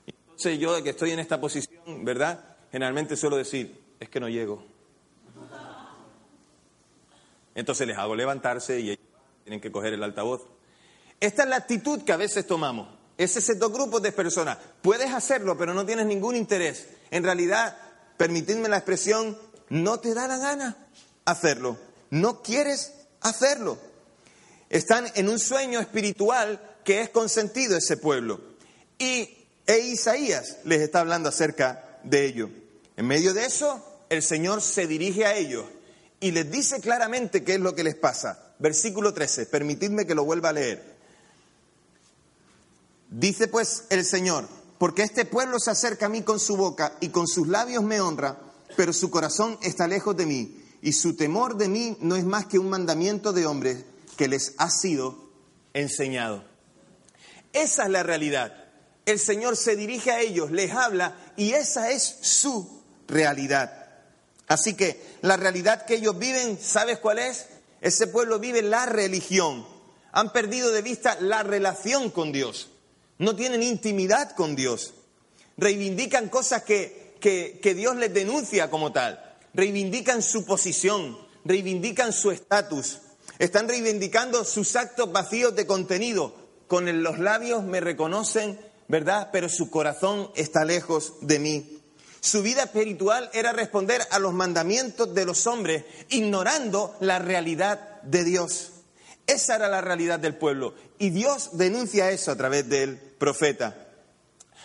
Entonces 0.06 0.58
yo 0.58 0.82
que 0.84 0.90
estoy 0.90 1.12
en 1.12 1.20
esta 1.20 1.40
posición, 1.40 2.04
¿verdad? 2.04 2.56
Generalmente 2.70 3.16
suelo 3.16 3.38
decir, 3.38 3.80
es 3.98 4.10
que 4.10 4.20
no 4.20 4.28
llego. 4.28 4.62
Entonces 7.54 7.86
les 7.86 7.96
hago 7.96 8.14
levantarse 8.14 8.78
y 8.78 8.90
ellos 8.90 9.04
tienen 9.44 9.62
que 9.62 9.72
coger 9.72 9.94
el 9.94 10.02
altavoz. 10.02 10.42
Esta 11.18 11.44
es 11.44 11.48
la 11.48 11.56
actitud 11.56 12.02
que 12.02 12.12
a 12.12 12.18
veces 12.18 12.46
tomamos. 12.46 13.01
Es 13.18 13.36
ese 13.36 13.54
dos 13.54 13.72
grupos 13.72 14.02
de 14.02 14.12
personas. 14.12 14.58
Puedes 14.80 15.12
hacerlo, 15.12 15.56
pero 15.56 15.74
no 15.74 15.84
tienes 15.86 16.06
ningún 16.06 16.36
interés. 16.36 16.86
En 17.10 17.22
realidad, 17.22 17.76
permitidme 18.16 18.68
la 18.68 18.78
expresión, 18.78 19.38
no 19.68 20.00
te 20.00 20.14
da 20.14 20.28
la 20.28 20.38
gana 20.38 20.76
hacerlo. 21.24 21.78
No 22.10 22.42
quieres 22.42 22.92
hacerlo. 23.20 23.78
Están 24.68 25.06
en 25.14 25.28
un 25.28 25.38
sueño 25.38 25.80
espiritual 25.80 26.60
que 26.84 27.00
es 27.00 27.10
consentido 27.10 27.76
ese 27.76 27.96
pueblo. 27.96 28.40
Y 28.98 29.42
e 29.66 29.78
Isaías 29.78 30.58
les 30.64 30.80
está 30.80 31.00
hablando 31.00 31.28
acerca 31.28 31.98
de 32.02 32.24
ello. 32.24 32.50
En 32.96 33.06
medio 33.06 33.32
de 33.34 33.44
eso, 33.46 34.04
el 34.08 34.22
Señor 34.22 34.60
se 34.60 34.86
dirige 34.86 35.24
a 35.24 35.34
ellos 35.34 35.64
y 36.20 36.30
les 36.30 36.50
dice 36.50 36.80
claramente 36.80 37.44
qué 37.44 37.54
es 37.54 37.60
lo 37.60 37.74
que 37.74 37.84
les 37.84 37.94
pasa. 37.94 38.54
Versículo 38.58 39.12
13, 39.12 39.46
permitidme 39.46 40.06
que 40.06 40.14
lo 40.14 40.24
vuelva 40.24 40.50
a 40.50 40.52
leer. 40.52 40.91
Dice 43.12 43.46
pues 43.46 43.84
el 43.90 44.06
Señor, 44.06 44.48
porque 44.78 45.02
este 45.02 45.26
pueblo 45.26 45.60
se 45.60 45.70
acerca 45.70 46.06
a 46.06 46.08
mí 46.08 46.22
con 46.22 46.40
su 46.40 46.56
boca 46.56 46.96
y 46.98 47.10
con 47.10 47.28
sus 47.28 47.46
labios 47.46 47.84
me 47.84 48.00
honra, 48.00 48.40
pero 48.74 48.94
su 48.94 49.10
corazón 49.10 49.58
está 49.60 49.86
lejos 49.86 50.16
de 50.16 50.24
mí, 50.24 50.64
y 50.80 50.94
su 50.94 51.14
temor 51.14 51.58
de 51.58 51.68
mí 51.68 51.98
no 52.00 52.16
es 52.16 52.24
más 52.24 52.46
que 52.46 52.58
un 52.58 52.70
mandamiento 52.70 53.34
de 53.34 53.44
hombres 53.44 53.84
que 54.16 54.28
les 54.28 54.54
ha 54.56 54.70
sido 54.70 55.28
enseñado. 55.74 56.42
Esa 57.52 57.84
es 57.84 57.90
la 57.90 58.02
realidad. 58.02 58.54
El 59.04 59.18
Señor 59.18 59.58
se 59.58 59.76
dirige 59.76 60.10
a 60.10 60.20
ellos, 60.20 60.50
les 60.50 60.72
habla, 60.72 61.14
y 61.36 61.52
esa 61.52 61.90
es 61.90 62.16
su 62.22 62.82
realidad. 63.08 63.90
Así 64.48 64.72
que 64.72 65.18
la 65.20 65.36
realidad 65.36 65.84
que 65.84 65.96
ellos 65.96 66.18
viven, 66.18 66.58
¿sabes 66.58 66.96
cuál 66.96 67.18
es? 67.18 67.44
Ese 67.82 68.06
pueblo 68.06 68.38
vive 68.38 68.62
la 68.62 68.86
religión. 68.86 69.66
Han 70.12 70.32
perdido 70.32 70.70
de 70.70 70.80
vista 70.80 71.18
la 71.20 71.42
relación 71.42 72.08
con 72.08 72.32
Dios. 72.32 72.71
No 73.22 73.36
tienen 73.36 73.62
intimidad 73.62 74.34
con 74.34 74.56
Dios. 74.56 74.94
Reivindican 75.56 76.28
cosas 76.28 76.64
que, 76.64 77.14
que, 77.20 77.74
Dios 77.76 77.94
les 77.94 78.12
denuncia 78.12 78.68
como 78.68 78.90
tal. 78.90 79.36
Reivindican 79.54 80.22
su 80.22 80.44
posición, 80.44 81.16
reivindican 81.44 82.12
su 82.12 82.32
estatus. 82.32 82.98
Están 83.38 83.68
reivindicando 83.68 84.44
sus 84.44 84.74
actos 84.74 85.12
vacíos 85.12 85.54
de 85.54 85.68
contenido. 85.68 86.34
Con 86.66 87.04
los 87.04 87.20
labios 87.20 87.62
me 87.62 87.78
reconocen, 87.80 88.58
¿verdad? 88.88 89.28
Pero 89.30 89.48
su 89.48 89.70
corazón 89.70 90.32
está 90.34 90.64
lejos 90.64 91.12
de 91.20 91.38
mí. 91.38 91.78
Su 92.18 92.42
vida 92.42 92.64
espiritual 92.64 93.30
era 93.34 93.52
responder 93.52 94.02
a 94.10 94.18
los 94.18 94.32
mandamientos 94.34 95.14
de 95.14 95.26
los 95.26 95.46
hombres, 95.46 95.84
ignorando 96.08 96.96
la 96.98 97.20
realidad 97.20 98.02
de 98.02 98.24
Dios. 98.24 98.71
Esa 99.26 99.56
era 99.56 99.68
la 99.68 99.80
realidad 99.80 100.18
del 100.18 100.36
pueblo. 100.36 100.74
Y 100.98 101.10
Dios 101.10 101.50
denuncia 101.56 102.10
eso 102.10 102.30
a 102.30 102.36
través 102.36 102.68
del 102.68 102.96
profeta. 102.96 103.88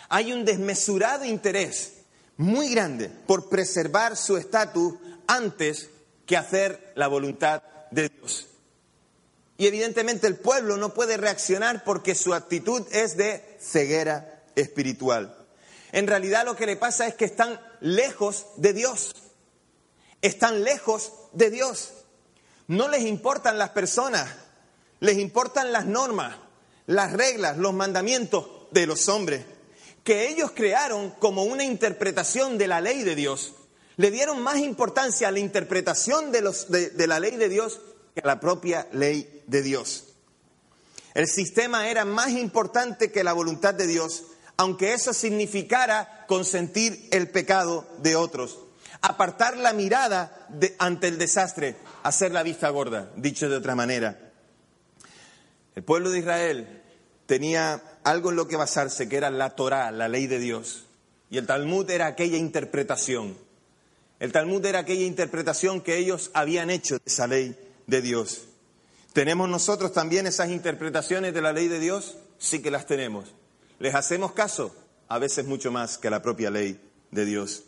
Hay 0.08 0.32
un 0.32 0.44
desmesurado 0.44 1.24
interés 1.24 1.92
muy 2.36 2.70
grande 2.70 3.10
por 3.26 3.48
preservar 3.48 4.16
su 4.16 4.36
estatus 4.36 4.94
antes 5.26 5.90
que 6.26 6.36
hacer 6.36 6.92
la 6.94 7.08
voluntad 7.08 7.62
de 7.90 8.08
Dios. 8.08 8.46
Y 9.56 9.66
evidentemente 9.66 10.26
el 10.26 10.36
pueblo 10.36 10.76
no 10.76 10.94
puede 10.94 11.16
reaccionar 11.16 11.82
porque 11.84 12.14
su 12.14 12.32
actitud 12.32 12.86
es 12.92 13.16
de 13.16 13.58
ceguera 13.60 14.44
espiritual. 14.54 15.36
En 15.90 16.06
realidad 16.06 16.44
lo 16.44 16.54
que 16.54 16.66
le 16.66 16.76
pasa 16.76 17.06
es 17.06 17.14
que 17.14 17.24
están 17.24 17.60
lejos 17.80 18.46
de 18.56 18.72
Dios. 18.72 19.16
Están 20.22 20.62
lejos 20.62 21.12
de 21.32 21.50
Dios. 21.50 21.92
No 22.68 22.88
les 22.88 23.02
importan 23.02 23.58
las 23.58 23.70
personas, 23.70 24.28
les 25.00 25.18
importan 25.18 25.72
las 25.72 25.86
normas, 25.86 26.36
las 26.86 27.12
reglas, 27.12 27.56
los 27.56 27.74
mandamientos 27.74 28.46
de 28.70 28.86
los 28.86 29.08
hombres, 29.08 29.44
que 30.04 30.28
ellos 30.28 30.52
crearon 30.54 31.10
como 31.12 31.44
una 31.44 31.64
interpretación 31.64 32.58
de 32.58 32.66
la 32.66 32.80
ley 32.80 33.02
de 33.02 33.14
Dios. 33.14 33.54
Le 33.96 34.10
dieron 34.10 34.42
más 34.42 34.58
importancia 34.58 35.28
a 35.28 35.32
la 35.32 35.40
interpretación 35.40 36.32
de, 36.32 37.06
la 37.06 37.20
ley 37.20 37.36
de 37.36 37.48
Dios 37.48 37.80
que 38.14 38.20
a 38.20 38.26
la 38.26 38.40
propia 38.40 38.86
ley 38.92 39.42
de 39.46 39.62
Dios. 39.62 40.04
El 41.14 41.26
sistema 41.26 41.88
era 41.88 42.04
más 42.04 42.30
importante 42.30 43.10
que 43.10 43.24
la 43.24 43.32
voluntad 43.32 43.74
de 43.74 43.86
Dios 43.86 44.24
aunque 44.58 44.92
eso 44.92 45.14
significara 45.14 46.24
consentir 46.26 47.08
el 47.12 47.30
pecado 47.30 47.86
de 47.98 48.16
otros. 48.16 48.58
Apartar 49.00 49.56
la 49.56 49.72
mirada 49.72 50.48
ante 50.78 51.06
el 51.06 51.16
desastre, 51.16 51.76
hacer 52.02 52.32
la 52.32 52.42
vista 52.42 52.68
gorda, 52.70 53.08
dicho 53.14 53.48
de 53.48 53.56
otra 53.56 53.76
manera. 53.76 54.27
El 55.78 55.84
pueblo 55.84 56.10
de 56.10 56.18
Israel 56.18 56.82
tenía 57.26 57.80
algo 58.02 58.30
en 58.30 58.36
lo 58.36 58.48
que 58.48 58.56
basarse, 58.56 59.08
que 59.08 59.16
era 59.16 59.30
la 59.30 59.50
Torá, 59.50 59.92
la 59.92 60.08
ley 60.08 60.26
de 60.26 60.40
Dios. 60.40 60.86
Y 61.30 61.38
el 61.38 61.46
Talmud 61.46 61.88
era 61.88 62.06
aquella 62.06 62.36
interpretación. 62.36 63.38
El 64.18 64.32
Talmud 64.32 64.66
era 64.66 64.80
aquella 64.80 65.04
interpretación 65.04 65.80
que 65.80 65.96
ellos 65.96 66.32
habían 66.34 66.70
hecho 66.70 66.96
de 66.96 67.02
esa 67.06 67.28
ley 67.28 67.56
de 67.86 68.02
Dios. 68.02 68.46
¿Tenemos 69.12 69.48
nosotros 69.48 69.92
también 69.92 70.26
esas 70.26 70.50
interpretaciones 70.50 71.32
de 71.32 71.42
la 71.42 71.52
ley 71.52 71.68
de 71.68 71.78
Dios? 71.78 72.16
Sí 72.38 72.60
que 72.60 72.72
las 72.72 72.86
tenemos. 72.86 73.32
¿Les 73.78 73.94
hacemos 73.94 74.32
caso? 74.32 74.74
A 75.06 75.20
veces 75.20 75.46
mucho 75.46 75.70
más 75.70 75.96
que 75.96 76.10
la 76.10 76.22
propia 76.22 76.50
ley 76.50 76.80
de 77.12 77.24
Dios. 77.24 77.62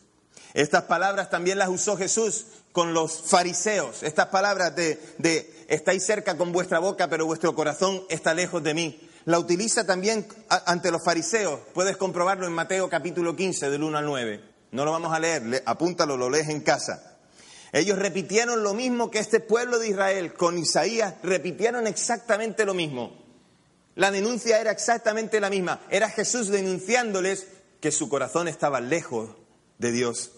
Estas 0.53 0.83
palabras 0.83 1.31
también 1.31 1.59
las 1.59 1.69
usó 1.69 1.97
Jesús 1.97 2.47
con 2.73 2.95
los 2.95 3.23
fariseos. 3.23 4.03
Estas 4.03 4.27
palabras 4.27 4.75
de, 4.77 5.65
estáis 5.69 6.05
cerca 6.05 6.37
con 6.37 6.53
vuestra 6.53 6.79
boca, 6.79 7.09
pero 7.09 7.27
vuestro 7.27 7.55
corazón 7.55 8.03
está 8.09 8.35
lejos 8.35 8.63
de 8.63 8.75
mí. 8.75 9.09
La 9.25 9.39
utiliza 9.39 9.85
también 9.85 10.27
ante 10.49 10.91
los 10.91 11.05
fariseos. 11.05 11.61
Puedes 11.75 11.97
comprobarlo 11.97 12.47
en 12.47 12.53
Mateo 12.53 12.89
capítulo 12.89 13.37
15, 13.37 13.71
del 13.71 13.83
1 13.83 13.99
al 13.99 14.05
9. 14.05 14.41
No 14.73 14.85
lo 14.85 14.93
vamos 14.93 15.13
a 15.13 15.19
leer, 15.19 15.63
apúntalo, 15.67 16.17
lo 16.17 16.31
lees 16.31 16.49
en 16.49 16.61
casa. 16.61 17.19
Ellos 17.73 17.99
repitieron 17.99 18.63
lo 18.63 18.75
mismo 18.75 19.11
que 19.11 19.19
este 19.19 19.41
pueblo 19.41 19.79
de 19.79 19.89
Israel 19.89 20.33
con 20.35 20.59
Isaías, 20.59 21.15
repitieron 21.23 21.87
exactamente 21.87 22.65
lo 22.65 22.75
mismo. 22.75 23.17
La 23.95 24.11
denuncia 24.11 24.61
era 24.61 24.71
exactamente 24.71 25.41
la 25.41 25.51
misma. 25.51 25.81
Era 25.91 26.09
Jesús 26.09 26.49
denunciándoles 26.49 27.47
que 27.81 27.93
su 27.93 28.09
corazón 28.09 28.49
estaba 28.49 28.81
lejos 28.81 29.31
de 29.79 29.93
Dios. 29.93 30.33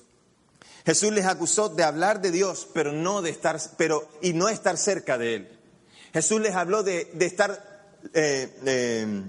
Jesús 0.84 1.12
les 1.12 1.26
acusó 1.26 1.68
de 1.68 1.84
hablar 1.84 2.20
de 2.20 2.30
Dios, 2.30 2.68
pero 2.72 2.92
no 2.92 3.22
de 3.22 3.30
estar, 3.30 3.58
pero 3.76 4.08
y 4.20 4.32
no 4.32 4.48
estar 4.48 4.76
cerca 4.76 5.16
de 5.18 5.34
él. 5.36 5.58
Jesús 6.12 6.40
les 6.40 6.54
habló 6.54 6.82
de, 6.82 7.10
estar, 7.20 7.90
eh, 8.14 9.22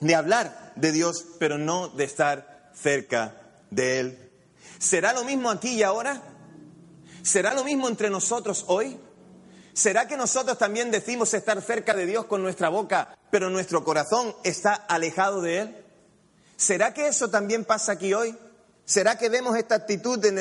de 0.00 0.14
hablar 0.14 0.72
de 0.76 0.92
Dios, 0.92 1.24
pero 1.38 1.58
no 1.58 1.88
de 1.88 2.04
estar 2.04 2.70
cerca 2.74 3.34
de 3.70 4.00
él. 4.00 4.30
¿Será 4.78 5.12
lo 5.12 5.24
mismo 5.24 5.50
aquí 5.50 5.74
y 5.74 5.82
ahora? 5.82 6.22
¿Será 7.22 7.54
lo 7.54 7.64
mismo 7.64 7.88
entre 7.88 8.10
nosotros 8.10 8.64
hoy? 8.68 8.98
¿Será 9.72 10.06
que 10.08 10.16
nosotros 10.16 10.58
también 10.58 10.90
decimos 10.90 11.34
estar 11.34 11.60
cerca 11.60 11.92
de 11.94 12.06
Dios 12.06 12.26
con 12.26 12.42
nuestra 12.42 12.68
boca, 12.68 13.16
pero 13.30 13.50
nuestro 13.50 13.84
corazón 13.84 14.34
está 14.42 14.74
alejado 14.74 15.42
de 15.42 15.58
Él? 15.58 15.84
¿Será 16.56 16.94
que 16.94 17.08
eso 17.08 17.28
también 17.28 17.64
pasa 17.64 17.92
aquí 17.92 18.14
hoy? 18.14 18.36
¿Será 18.86 19.18
que 19.18 19.28
vemos 19.28 19.56
esta 19.56 19.74
actitud 19.74 20.24
en 20.24 20.38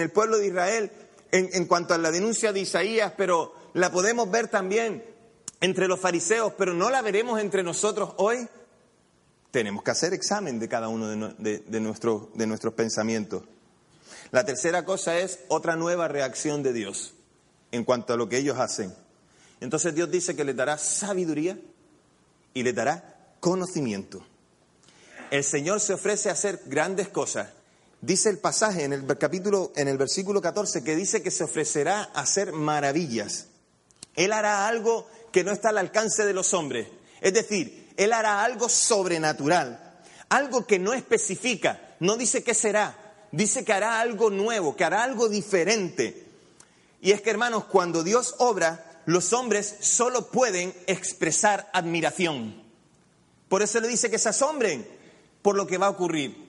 el, 0.00 0.10
pueblo 0.10 0.36
de 0.36 0.48
Israel 0.48 0.92
en, 1.32 1.64
cuanto 1.64 1.94
a 1.94 1.98
la 1.98 2.10
denuncia 2.10 2.52
de 2.52 2.60
Isaías, 2.60 3.14
pero 3.16 3.54
la 3.72 3.90
podemos 3.90 4.30
ver 4.30 4.48
también 4.48 5.02
entre 5.62 5.88
los 5.88 5.98
fariseos, 5.98 6.52
pero 6.58 6.74
no 6.74 6.90
la 6.90 7.00
veremos 7.00 7.40
entre 7.40 7.62
nosotros 7.62 8.12
hoy? 8.18 8.46
Tenemos 9.50 9.82
que 9.82 9.92
hacer 9.92 10.12
examen 10.12 10.58
de 10.58 10.68
cada 10.68 10.88
uno 10.88 11.08
de, 11.08 11.58
de, 11.66 11.80
nuestros 11.80 12.74
pensamientos. 12.74 13.44
La 14.30 14.44
tercera 14.44 14.84
cosa 14.84 15.18
es 15.18 15.38
otra 15.48 15.74
nueva 15.74 16.06
reacción 16.06 16.62
de 16.62 16.74
Dios 16.74 17.14
en 17.72 17.84
cuanto 17.84 18.12
a 18.12 18.18
lo 18.18 18.28
que 18.28 18.36
ellos 18.36 18.58
hacen. 18.58 18.94
Entonces 19.62 19.94
Dios 19.94 20.10
dice 20.10 20.36
que 20.36 20.44
les 20.44 20.54
dará 20.54 20.76
sabiduría 20.76 21.58
y 22.52 22.62
les 22.62 22.74
dará 22.74 23.16
conocimiento. 23.40 24.22
El 25.30 25.44
Señor 25.44 25.80
se 25.80 25.94
ofrece 25.94 26.28
a 26.28 26.32
hacer 26.32 26.60
grandes 26.66 27.08
cosas. 27.08 27.55
Dice 28.00 28.28
el 28.28 28.38
pasaje 28.38 28.84
en 28.84 28.92
el 28.92 29.06
capítulo, 29.18 29.72
en 29.74 29.88
el 29.88 29.96
versículo 29.96 30.40
14, 30.40 30.84
que 30.84 30.96
dice 30.96 31.22
que 31.22 31.30
se 31.30 31.44
ofrecerá 31.44 32.10
a 32.14 32.20
hacer 32.20 32.52
maravillas. 32.52 33.46
Él 34.14 34.32
hará 34.32 34.68
algo 34.68 35.08
que 35.32 35.44
no 35.44 35.52
está 35.52 35.70
al 35.70 35.78
alcance 35.78 36.24
de 36.24 36.32
los 36.32 36.54
hombres. 36.54 36.88
Es 37.20 37.34
decir, 37.34 37.92
Él 37.96 38.12
hará 38.12 38.44
algo 38.44 38.68
sobrenatural, 38.68 40.02
algo 40.28 40.66
que 40.66 40.78
no 40.78 40.92
especifica, 40.92 41.96
no 42.00 42.16
dice 42.16 42.42
qué 42.42 42.54
será, 42.54 42.96
dice 43.32 43.64
que 43.64 43.72
hará 43.72 44.00
algo 44.00 44.30
nuevo, 44.30 44.76
que 44.76 44.84
hará 44.84 45.02
algo 45.02 45.28
diferente. 45.28 46.26
Y 47.00 47.12
es 47.12 47.20
que, 47.20 47.30
hermanos, 47.30 47.64
cuando 47.64 48.02
Dios 48.02 48.34
obra, 48.38 49.02
los 49.06 49.32
hombres 49.32 49.76
solo 49.80 50.30
pueden 50.30 50.74
expresar 50.86 51.68
admiración. 51.72 52.62
Por 53.48 53.62
eso 53.62 53.80
le 53.80 53.88
dice 53.88 54.10
que 54.10 54.18
se 54.18 54.28
asombren 54.28 54.86
por 55.42 55.54
lo 55.54 55.66
que 55.66 55.78
va 55.78 55.86
a 55.86 55.90
ocurrir. 55.90 56.45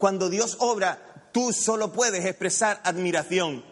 Cuando 0.00 0.30
Dios 0.30 0.56
obra, 0.60 1.28
tú 1.30 1.52
solo 1.52 1.92
puedes 1.92 2.24
expresar 2.24 2.80
admiración, 2.84 3.62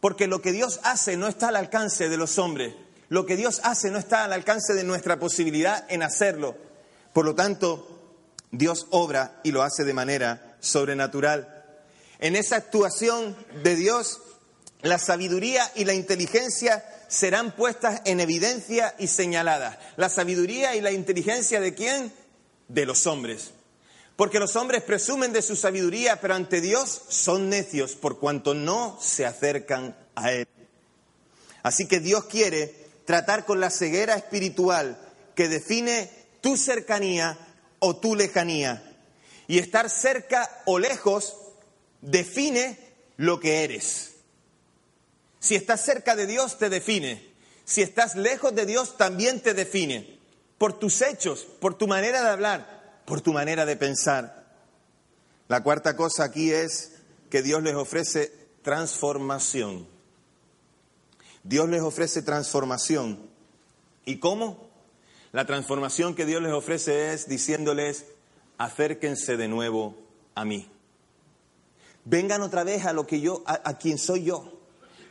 porque 0.00 0.26
lo 0.26 0.42
que 0.42 0.50
Dios 0.50 0.80
hace 0.82 1.16
no 1.16 1.28
está 1.28 1.48
al 1.48 1.56
alcance 1.56 2.08
de 2.08 2.16
los 2.16 2.38
hombres. 2.38 2.74
Lo 3.08 3.24
que 3.24 3.36
Dios 3.36 3.60
hace 3.62 3.92
no 3.92 3.98
está 3.98 4.24
al 4.24 4.32
alcance 4.32 4.74
de 4.74 4.82
nuestra 4.82 5.20
posibilidad 5.20 5.86
en 5.88 6.02
hacerlo. 6.02 6.56
Por 7.12 7.24
lo 7.24 7.36
tanto, 7.36 7.86
Dios 8.50 8.88
obra 8.90 9.40
y 9.44 9.52
lo 9.52 9.62
hace 9.62 9.84
de 9.84 9.94
manera 9.94 10.56
sobrenatural. 10.58 11.64
En 12.18 12.34
esa 12.34 12.56
actuación 12.56 13.36
de 13.62 13.76
Dios 13.76 14.20
la 14.82 14.98
sabiduría 14.98 15.70
y 15.76 15.84
la 15.84 15.94
inteligencia 15.94 16.84
serán 17.06 17.54
puestas 17.54 18.02
en 18.06 18.18
evidencia 18.18 18.92
y 18.98 19.06
señaladas. 19.06 19.78
La 19.96 20.08
sabiduría 20.08 20.74
y 20.74 20.80
la 20.80 20.90
inteligencia 20.90 21.60
de 21.60 21.74
quién? 21.74 22.12
De 22.66 22.86
los 22.86 23.06
hombres. 23.06 23.52
Porque 24.16 24.40
los 24.40 24.56
hombres 24.56 24.82
presumen 24.82 25.32
de 25.32 25.42
su 25.42 25.56
sabiduría, 25.56 26.20
pero 26.20 26.34
ante 26.34 26.62
Dios 26.62 27.02
son 27.08 27.50
necios 27.50 27.92
por 27.92 28.18
cuanto 28.18 28.54
no 28.54 28.98
se 29.00 29.26
acercan 29.26 29.94
a 30.14 30.32
Él. 30.32 30.48
Así 31.62 31.86
que 31.86 32.00
Dios 32.00 32.24
quiere 32.24 32.74
tratar 33.04 33.44
con 33.44 33.60
la 33.60 33.70
ceguera 33.70 34.14
espiritual 34.14 34.98
que 35.34 35.48
define 35.48 36.10
tu 36.40 36.56
cercanía 36.56 37.36
o 37.78 37.96
tu 37.96 38.14
lejanía. 38.14 38.82
Y 39.48 39.58
estar 39.58 39.90
cerca 39.90 40.62
o 40.64 40.78
lejos 40.78 41.36
define 42.00 42.78
lo 43.18 43.38
que 43.38 43.64
eres. 43.64 44.12
Si 45.38 45.54
estás 45.54 45.84
cerca 45.84 46.16
de 46.16 46.26
Dios, 46.26 46.58
te 46.58 46.70
define. 46.70 47.30
Si 47.64 47.82
estás 47.82 48.16
lejos 48.16 48.54
de 48.54 48.64
Dios, 48.64 48.96
también 48.96 49.40
te 49.40 49.54
define. 49.54 50.18
Por 50.56 50.78
tus 50.78 51.02
hechos, 51.02 51.46
por 51.60 51.76
tu 51.76 51.86
manera 51.86 52.22
de 52.22 52.30
hablar, 52.30 52.75
por 53.06 53.20
tu 53.20 53.32
manera 53.32 53.64
de 53.64 53.76
pensar. 53.76 54.44
La 55.48 55.62
cuarta 55.62 55.96
cosa 55.96 56.24
aquí 56.24 56.50
es 56.50 56.92
que 57.30 57.42
Dios 57.42 57.62
les 57.62 57.74
ofrece 57.74 58.32
transformación. 58.62 59.86
Dios 61.44 61.68
les 61.68 61.80
ofrece 61.80 62.22
transformación. 62.22 63.30
¿Y 64.04 64.18
cómo? 64.18 64.68
La 65.32 65.46
transformación 65.46 66.14
que 66.14 66.26
Dios 66.26 66.42
les 66.42 66.52
ofrece 66.52 67.12
es 67.12 67.28
diciéndoles, 67.28 68.06
acérquense 68.58 69.36
de 69.36 69.48
nuevo 69.48 69.96
a 70.34 70.44
mí. 70.44 70.68
Vengan 72.04 72.42
otra 72.42 72.64
vez 72.64 72.86
a 72.86 72.92
lo 72.92 73.06
que 73.06 73.20
yo, 73.20 73.42
a, 73.46 73.78
quien 73.78 73.98
soy 73.98 74.24
yo. 74.24 74.52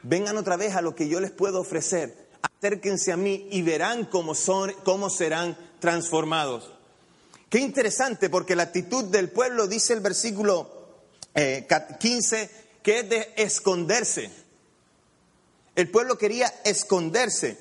Vengan 0.04 0.38
otra 0.38 0.58
vez 0.58 0.76
a 0.76 0.82
lo 0.82 0.96
que 0.96 1.08
yo 1.08 1.20
les 1.20 1.32
puedo 1.32 1.62
ofrecer. 1.62 2.28
Acérquense 2.42 3.12
a 3.12 3.18
mí 3.18 3.48
y 3.52 3.62
verán 3.62 4.06
cómo, 4.06 4.36
son, 4.36 4.74
cómo 4.84 5.10
serán 5.10 5.58
transformados. 5.80 6.75
Qué 7.56 7.62
interesante, 7.62 8.30
porque 8.30 8.54
la 8.54 8.64
actitud 8.64 9.06
del 9.06 9.30
pueblo, 9.30 9.66
dice 9.66 9.94
el 9.94 10.02
versículo 10.02 10.70
15, 11.34 12.42
eh, 12.42 12.50
que 12.84 13.00
es 13.00 13.10
de 13.10 13.34
esconderse. 13.38 14.30
El 15.74 15.90
pueblo 15.90 16.18
quería 16.18 16.54
esconderse. 16.66 17.58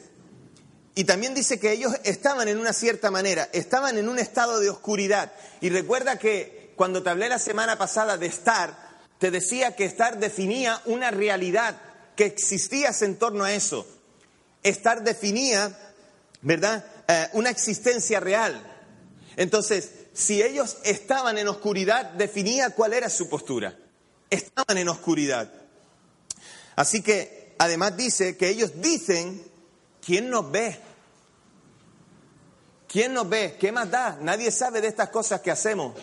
Y 0.97 1.05
también 1.05 1.33
dice 1.33 1.61
que 1.61 1.71
ellos 1.71 1.93
estaban 2.03 2.49
en 2.49 2.59
una 2.59 2.73
cierta 2.73 3.13
manera, 3.13 3.49
estaban 3.53 3.97
en 3.97 4.09
un 4.09 4.19
estado 4.19 4.59
de 4.59 4.69
oscuridad. 4.69 5.31
Y 5.61 5.69
recuerda 5.69 6.19
que 6.19 6.73
cuando 6.75 7.01
te 7.05 7.11
hablé 7.11 7.29
la 7.29 7.39
semana 7.39 7.79
pasada 7.79 8.17
de 8.17 8.27
estar, 8.27 8.77
te 9.21 9.31
decía 9.31 9.77
que 9.77 9.85
estar 9.85 10.19
definía 10.19 10.83
una 10.87 11.13
realidad 11.13 11.81
que 12.17 12.25
existías 12.25 13.01
en 13.03 13.15
torno 13.15 13.45
a 13.45 13.53
eso. 13.53 13.87
Estar 14.65 15.05
definía, 15.05 15.79
¿verdad?, 16.43 16.85
eh, 17.07 17.29
una 17.35 17.51
existencia 17.51 18.19
real. 18.19 18.74
Entonces, 19.37 19.91
si 20.13 20.43
ellos 20.43 20.77
estaban 20.85 21.39
en 21.39 21.49
oscuridad, 21.49 22.11
definía 22.13 22.71
cuál 22.71 22.93
era 22.93 23.11
su 23.11 23.29
postura. 23.29 23.77
Estaban 24.31 24.79
en 24.79 24.89
oscuridad. 24.89 25.53
Así 26.77 27.03
que, 27.03 27.55
además 27.59 27.97
dice 27.97 28.37
que 28.37 28.49
ellos 28.49 28.73
dicen, 28.81 29.43
¿quién 30.05 30.31
nos 30.31 30.51
ve? 30.51 30.79
¿Quién 32.89 33.13
nos 33.15 33.29
ve? 33.29 33.57
¿Qué 33.59 33.73
más 33.73 33.91
da? 33.91 34.19
Nadie 34.21 34.51
sabe 34.51 34.81
de 34.81 34.89
estas 34.89 35.09
cosas 35.09 35.41
que 35.41 35.51
hacemos. 35.51 35.95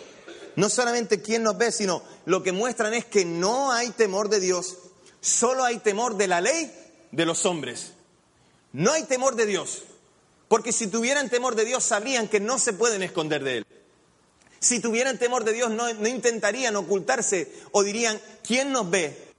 No 0.56 0.68
solamente 0.68 1.22
quién 1.22 1.42
nos 1.42 1.56
ve, 1.56 1.72
sino 1.72 2.02
lo 2.26 2.42
que 2.42 2.52
muestran 2.52 2.92
es 2.92 3.06
que 3.06 3.24
no 3.24 3.72
hay 3.72 3.90
temor 3.90 4.28
de 4.28 4.40
Dios 4.40 4.76
Solo 5.22 5.62
hay 5.62 5.78
temor 5.78 6.16
de 6.16 6.26
la 6.26 6.40
ley 6.40 6.70
de 7.12 7.24
los 7.24 7.46
hombres. 7.46 7.92
No 8.72 8.90
hay 8.90 9.04
temor 9.04 9.36
de 9.36 9.46
Dios. 9.46 9.84
Porque 10.52 10.70
si 10.70 10.86
tuvieran 10.86 11.30
temor 11.30 11.54
de 11.54 11.64
Dios, 11.64 11.82
sabrían 11.82 12.28
que 12.28 12.38
no 12.38 12.58
se 12.58 12.74
pueden 12.74 13.02
esconder 13.02 13.42
de 13.42 13.56
Él. 13.56 13.66
Si 14.60 14.80
tuvieran 14.80 15.16
temor 15.16 15.44
de 15.44 15.54
Dios, 15.54 15.70
no, 15.70 15.88
intentarían 16.06 16.76
ocultarse 16.76 17.50
o 17.70 17.82
dirían, 17.82 18.20
¿quién 18.46 18.70
nos 18.70 18.90
ve? 18.90 19.32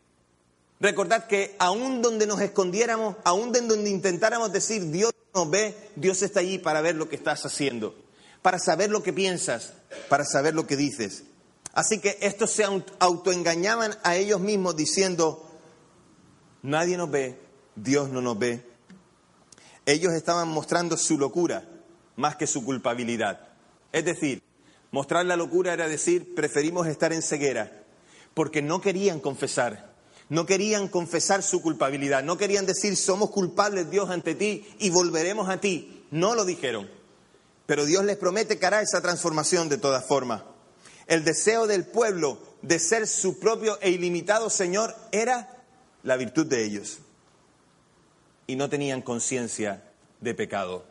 Recordad 0.79 1.27
que 1.27 1.56
aún 1.60 2.02
donde 2.02 2.26
nos 2.26 2.41
escondiéramos, 2.41 3.17
aún 3.26 3.52
donde 3.52 3.91
intentáramos 3.91 4.52
decir, 4.52 4.89
Dios 4.89 5.13
nos 5.36 5.52
ve, 5.52 5.78
Dios 5.95 6.23
está 6.23 6.39
allí 6.39 6.58
para 6.58 6.82
ver 6.82 6.95
lo 6.95 7.08
que 7.08 7.15
estás 7.15 7.45
haciendo, 7.45 7.93
para 8.41 8.58
saber 8.58 8.89
lo 8.89 9.04
que 9.04 9.13
piensas, 9.13 9.73
para 10.10 10.26
saber 10.26 10.56
lo 10.56 10.65
que 10.65 10.78
dices. 10.78 11.26
Así 11.73 11.99
que 11.99 12.17
estos 12.21 12.49
se 12.49 12.65
autoengañaban 12.97 13.95
a 14.02 14.15
ellos 14.15 14.39
mismos 14.39 14.76
diciendo, 14.76 15.47
Nadie 16.63 16.97
nos 16.97 17.12
ve, 17.12 17.38
Dios 17.76 18.10
no 18.10 18.19
nos 18.19 18.39
ve. 18.39 18.72
Ellos 19.86 20.13
estaban 20.13 20.48
mostrando 20.48 20.96
su 20.98 21.17
locura 21.17 21.67
más 22.15 22.36
que 22.36 22.48
su 22.48 22.63
culpabilidad. 22.63 23.50
Es 23.91 24.06
decir, 24.06 24.41
mostrar 24.91 25.26
la 25.26 25.36
locura 25.36 25.74
era 25.74 25.88
decir, 25.88 26.36
preferimos 26.36 26.88
estar 26.88 27.12
en 27.12 27.22
ceguera, 27.22 27.84
porque 28.34 28.62
no 28.62 28.80
querían 28.80 29.19
confesar, 29.19 29.93
no 30.30 30.46
querían 30.46 30.88
confesar 30.88 31.43
su 31.43 31.62
culpabilidad, 31.62 32.24
no 32.24 32.38
querían 32.38 32.65
decir, 32.65 32.96
somos 32.96 33.30
culpables 33.30 33.89
Dios 33.89 34.10
ante 34.10 34.36
ti 34.36 34.65
y 34.80 34.89
volveremos 34.89 35.50
a 35.50 35.60
ti. 35.60 36.06
No 36.12 36.34
lo 36.34 36.46
dijeron. 36.46 36.89
Pero 37.65 37.86
Dios 37.86 38.06
les 38.06 38.17
promete 38.17 38.58
que 38.58 38.65
hará 38.65 38.82
esa 38.82 39.02
transformación 39.02 39.67
de 39.67 39.78
todas 39.78 40.06
formas. 40.06 40.43
El 41.08 41.24
deseo 41.26 41.67
del 41.67 41.86
pueblo 41.86 42.38
de 42.62 42.80
ser 42.80 43.08
su 43.08 43.39
propio 43.39 43.78
e 43.82 43.89
ilimitado 43.89 44.50
Señor 44.50 44.96
era 45.12 45.63
la 46.04 46.15
virtud 46.15 46.46
de 46.46 46.63
ellos 46.63 47.00
y 48.47 48.56
no 48.56 48.69
tenían 48.69 49.01
conciencia 49.01 49.84
de 50.21 50.34
pecado. 50.34 50.86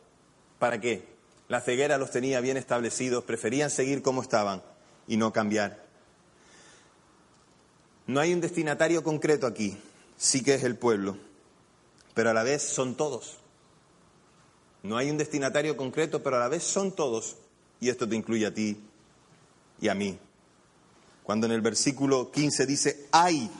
¿Para 0.59 0.81
qué? 0.81 1.05
La 1.49 1.61
ceguera 1.61 1.99
los 1.99 2.11
tenía 2.11 2.41
bien 2.41 2.57
establecidos, 2.57 3.25
preferían 3.25 3.71
seguir 3.71 4.03
como 4.03 4.23
estaban 4.23 4.63
y 5.07 5.17
no 5.17 5.33
cambiar. 5.33 5.85
No 8.07 8.21
hay 8.21 8.33
un 8.33 8.41
destinatario 8.41 9.03
concreto 9.03 9.47
aquí, 9.47 9.77
sí 10.17 10.43
que 10.43 10.55
es 10.55 10.65
el 10.65 10.77
pueblo, 10.77 11.17
pero 12.15 12.31
a 12.31 12.35
la 12.35 12.43
vez 12.43 12.63
son 12.63 12.97
todos. 12.97 13.39
No 14.83 14.97
hay 14.97 15.11
un 15.11 15.19
destinatario 15.19 15.77
concreto, 15.77 16.23
pero 16.23 16.37
a 16.37 16.41
la 16.41 16.49
vez 16.49 16.65
son 16.65 16.93
todos, 16.93 17.37
y 17.81 17.89
esto 17.89 18.09
te 18.09 18.17
incluye 18.17 18.47
a 18.47 18.55
ti 18.55 18.81
y 19.81 19.89
a 19.89 19.95
mí. 19.95 20.19
Cuando 21.23 21.47
en 21.47 21.53
el 21.53 21.61
versículo 21.61 22.31
15 22.33 22.67
dice, 22.67 23.07
hay 23.13 23.51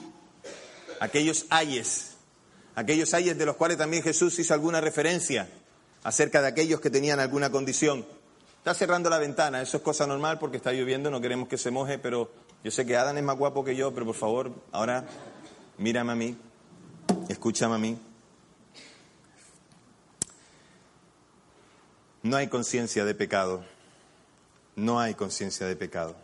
aquellos 0.99 1.45
ayes, 1.49 2.12
aquellos 2.75 3.13
ayes 3.13 3.37
de 3.37 3.45
los 3.45 3.55
cuales 3.55 3.77
también 3.77 4.03
Jesús 4.03 4.37
hizo 4.39 4.53
alguna 4.53 4.81
referencia 4.81 5.49
acerca 6.03 6.41
de 6.41 6.47
aquellos 6.47 6.81
que 6.81 6.89
tenían 6.89 7.19
alguna 7.19 7.49
condición. 7.51 8.05
Está 8.57 8.73
cerrando 8.73 9.09
la 9.09 9.19
ventana, 9.19 9.61
eso 9.61 9.77
es 9.77 9.83
cosa 9.83 10.07
normal 10.07 10.39
porque 10.39 10.57
está 10.57 10.71
lloviendo, 10.71 11.11
no 11.11 11.21
queremos 11.21 11.47
que 11.47 11.57
se 11.57 11.71
moje, 11.71 11.99
pero 11.99 12.31
yo 12.63 12.71
sé 12.71 12.85
que 12.85 12.95
Adán 12.95 13.17
es 13.17 13.23
más 13.23 13.37
guapo 13.37 13.63
que 13.63 13.75
yo, 13.75 13.93
pero 13.93 14.05
por 14.05 14.15
favor, 14.15 14.51
ahora 14.71 15.05
mírame 15.77 16.13
a 16.13 16.15
mí, 16.15 16.37
escúchame 17.27 17.75
a 17.75 17.77
mí. 17.77 17.97
No 22.21 22.37
hay 22.37 22.47
conciencia 22.47 23.03
de 23.03 23.13
pecado, 23.13 23.65
no 24.77 24.99
hay 24.99 25.13
conciencia 25.13 25.67
de 25.67 25.75
pecado. 25.75 26.15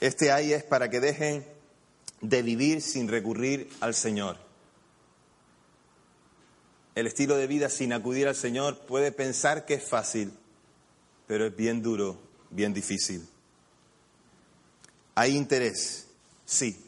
Este 0.00 0.32
ay 0.32 0.52
es 0.52 0.64
para 0.64 0.90
que 0.90 0.98
dejen 0.98 1.46
de 2.20 2.42
vivir 2.42 2.82
sin 2.82 3.06
recurrir 3.06 3.70
al 3.80 3.94
Señor. 3.94 4.45
El 6.96 7.06
estilo 7.06 7.36
de 7.36 7.46
vida 7.46 7.68
sin 7.68 7.92
acudir 7.92 8.26
al 8.26 8.34
Señor 8.34 8.78
puede 8.78 9.12
pensar 9.12 9.66
que 9.66 9.74
es 9.74 9.84
fácil, 9.84 10.32
pero 11.26 11.44
es 11.44 11.54
bien 11.54 11.82
duro, 11.82 12.18
bien 12.48 12.72
difícil. 12.72 13.28
Hay 15.14 15.36
interés, 15.36 16.06
sí. 16.46 16.82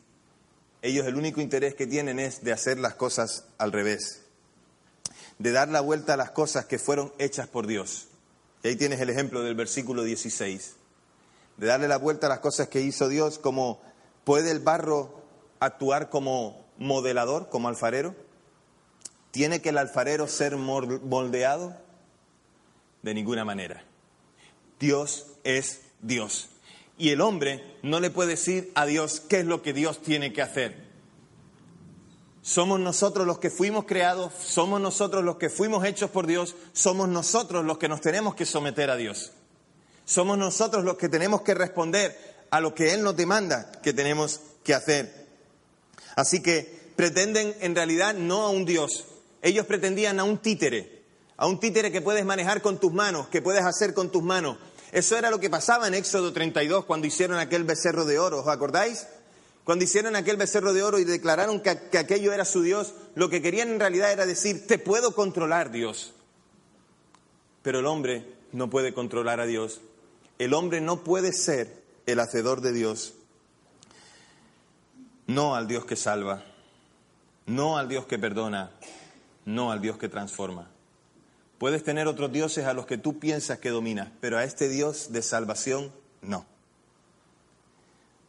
Ellos 0.80 1.06
el 1.06 1.16
único 1.16 1.42
interés 1.42 1.74
que 1.74 1.86
tienen 1.86 2.18
es 2.18 2.42
de 2.42 2.52
hacer 2.52 2.78
las 2.78 2.94
cosas 2.94 3.44
al 3.58 3.70
revés, 3.70 4.22
de 5.38 5.52
dar 5.52 5.68
la 5.68 5.82
vuelta 5.82 6.14
a 6.14 6.16
las 6.16 6.30
cosas 6.30 6.64
que 6.64 6.78
fueron 6.78 7.12
hechas 7.18 7.46
por 7.46 7.66
Dios. 7.66 8.06
Y 8.62 8.68
ahí 8.68 8.76
tienes 8.76 9.00
el 9.00 9.10
ejemplo 9.10 9.42
del 9.42 9.56
versículo 9.56 10.04
16, 10.04 10.72
de 11.58 11.66
darle 11.66 11.86
la 11.86 11.98
vuelta 11.98 12.28
a 12.28 12.30
las 12.30 12.40
cosas 12.40 12.68
que 12.68 12.80
hizo 12.80 13.08
Dios 13.08 13.38
como 13.38 13.78
puede 14.24 14.52
el 14.52 14.60
barro 14.60 15.22
actuar 15.60 16.08
como 16.08 16.64
modelador, 16.78 17.50
como 17.50 17.68
alfarero? 17.68 18.14
¿Tiene 19.38 19.62
que 19.62 19.68
el 19.68 19.78
alfarero 19.78 20.26
ser 20.26 20.56
moldeado? 20.56 21.76
De 23.02 23.14
ninguna 23.14 23.44
manera. 23.44 23.84
Dios 24.80 25.26
es 25.44 25.82
Dios. 26.02 26.48
Y 26.98 27.10
el 27.10 27.20
hombre 27.20 27.62
no 27.84 28.00
le 28.00 28.10
puede 28.10 28.30
decir 28.30 28.72
a 28.74 28.84
Dios 28.84 29.20
qué 29.20 29.38
es 29.38 29.46
lo 29.46 29.62
que 29.62 29.72
Dios 29.72 30.02
tiene 30.02 30.32
que 30.32 30.42
hacer. 30.42 30.88
Somos 32.42 32.80
nosotros 32.80 33.28
los 33.28 33.38
que 33.38 33.48
fuimos 33.48 33.84
creados, 33.84 34.32
somos 34.42 34.80
nosotros 34.80 35.22
los 35.22 35.36
que 35.36 35.50
fuimos 35.50 35.84
hechos 35.84 36.10
por 36.10 36.26
Dios, 36.26 36.56
somos 36.72 37.08
nosotros 37.08 37.64
los 37.64 37.78
que 37.78 37.86
nos 37.86 38.00
tenemos 38.00 38.34
que 38.34 38.44
someter 38.44 38.90
a 38.90 38.96
Dios. 38.96 39.30
Somos 40.04 40.36
nosotros 40.36 40.82
los 40.82 40.98
que 40.98 41.08
tenemos 41.08 41.42
que 41.42 41.54
responder 41.54 42.18
a 42.50 42.58
lo 42.58 42.74
que 42.74 42.92
Él 42.92 43.04
nos 43.04 43.16
demanda 43.16 43.70
que 43.84 43.92
tenemos 43.92 44.40
que 44.64 44.74
hacer. 44.74 45.28
Así 46.16 46.42
que 46.42 46.92
pretenden 46.96 47.54
en 47.60 47.76
realidad 47.76 48.14
no 48.14 48.42
a 48.42 48.50
un 48.50 48.64
Dios, 48.64 49.04
ellos 49.42 49.66
pretendían 49.66 50.20
a 50.20 50.24
un 50.24 50.38
títere, 50.38 51.02
a 51.36 51.46
un 51.46 51.60
títere 51.60 51.92
que 51.92 52.00
puedes 52.00 52.24
manejar 52.24 52.62
con 52.62 52.78
tus 52.78 52.92
manos, 52.92 53.28
que 53.28 53.42
puedes 53.42 53.64
hacer 53.64 53.94
con 53.94 54.10
tus 54.10 54.22
manos. 54.22 54.56
Eso 54.92 55.16
era 55.16 55.30
lo 55.30 55.38
que 55.38 55.50
pasaba 55.50 55.86
en 55.86 55.94
Éxodo 55.94 56.32
32 56.32 56.84
cuando 56.84 57.06
hicieron 57.06 57.38
aquel 57.38 57.64
becerro 57.64 58.04
de 58.04 58.18
oro, 58.18 58.40
¿os 58.40 58.48
acordáis? 58.48 59.06
Cuando 59.64 59.84
hicieron 59.84 60.16
aquel 60.16 60.38
becerro 60.38 60.72
de 60.72 60.82
oro 60.82 60.98
y 60.98 61.04
declararon 61.04 61.60
que, 61.60 61.78
que 61.90 61.98
aquello 61.98 62.32
era 62.32 62.44
su 62.44 62.62
Dios, 62.62 62.94
lo 63.14 63.28
que 63.28 63.42
querían 63.42 63.68
en 63.68 63.80
realidad 63.80 64.12
era 64.12 64.24
decir, 64.24 64.66
te 64.66 64.78
puedo 64.78 65.14
controlar 65.14 65.70
Dios. 65.70 66.14
Pero 67.62 67.80
el 67.80 67.86
hombre 67.86 68.24
no 68.52 68.70
puede 68.70 68.94
controlar 68.94 69.40
a 69.40 69.46
Dios. 69.46 69.82
El 70.38 70.54
hombre 70.54 70.80
no 70.80 71.04
puede 71.04 71.32
ser 71.32 71.82
el 72.06 72.20
hacedor 72.20 72.62
de 72.62 72.72
Dios, 72.72 73.14
no 75.26 75.54
al 75.54 75.68
Dios 75.68 75.84
que 75.84 75.96
salva, 75.96 76.44
no 77.44 77.76
al 77.76 77.88
Dios 77.88 78.06
que 78.06 78.18
perdona, 78.18 78.70
no 79.48 79.72
al 79.72 79.80
Dios 79.80 79.96
que 79.96 80.10
transforma. 80.10 80.70
Puedes 81.56 81.82
tener 81.82 82.06
otros 82.06 82.30
dioses 82.30 82.66
a 82.66 82.74
los 82.74 82.84
que 82.84 82.98
tú 82.98 83.18
piensas 83.18 83.58
que 83.58 83.70
dominas, 83.70 84.10
pero 84.20 84.36
a 84.36 84.44
este 84.44 84.68
Dios 84.68 85.10
de 85.10 85.22
salvación 85.22 85.90
no. 86.20 86.46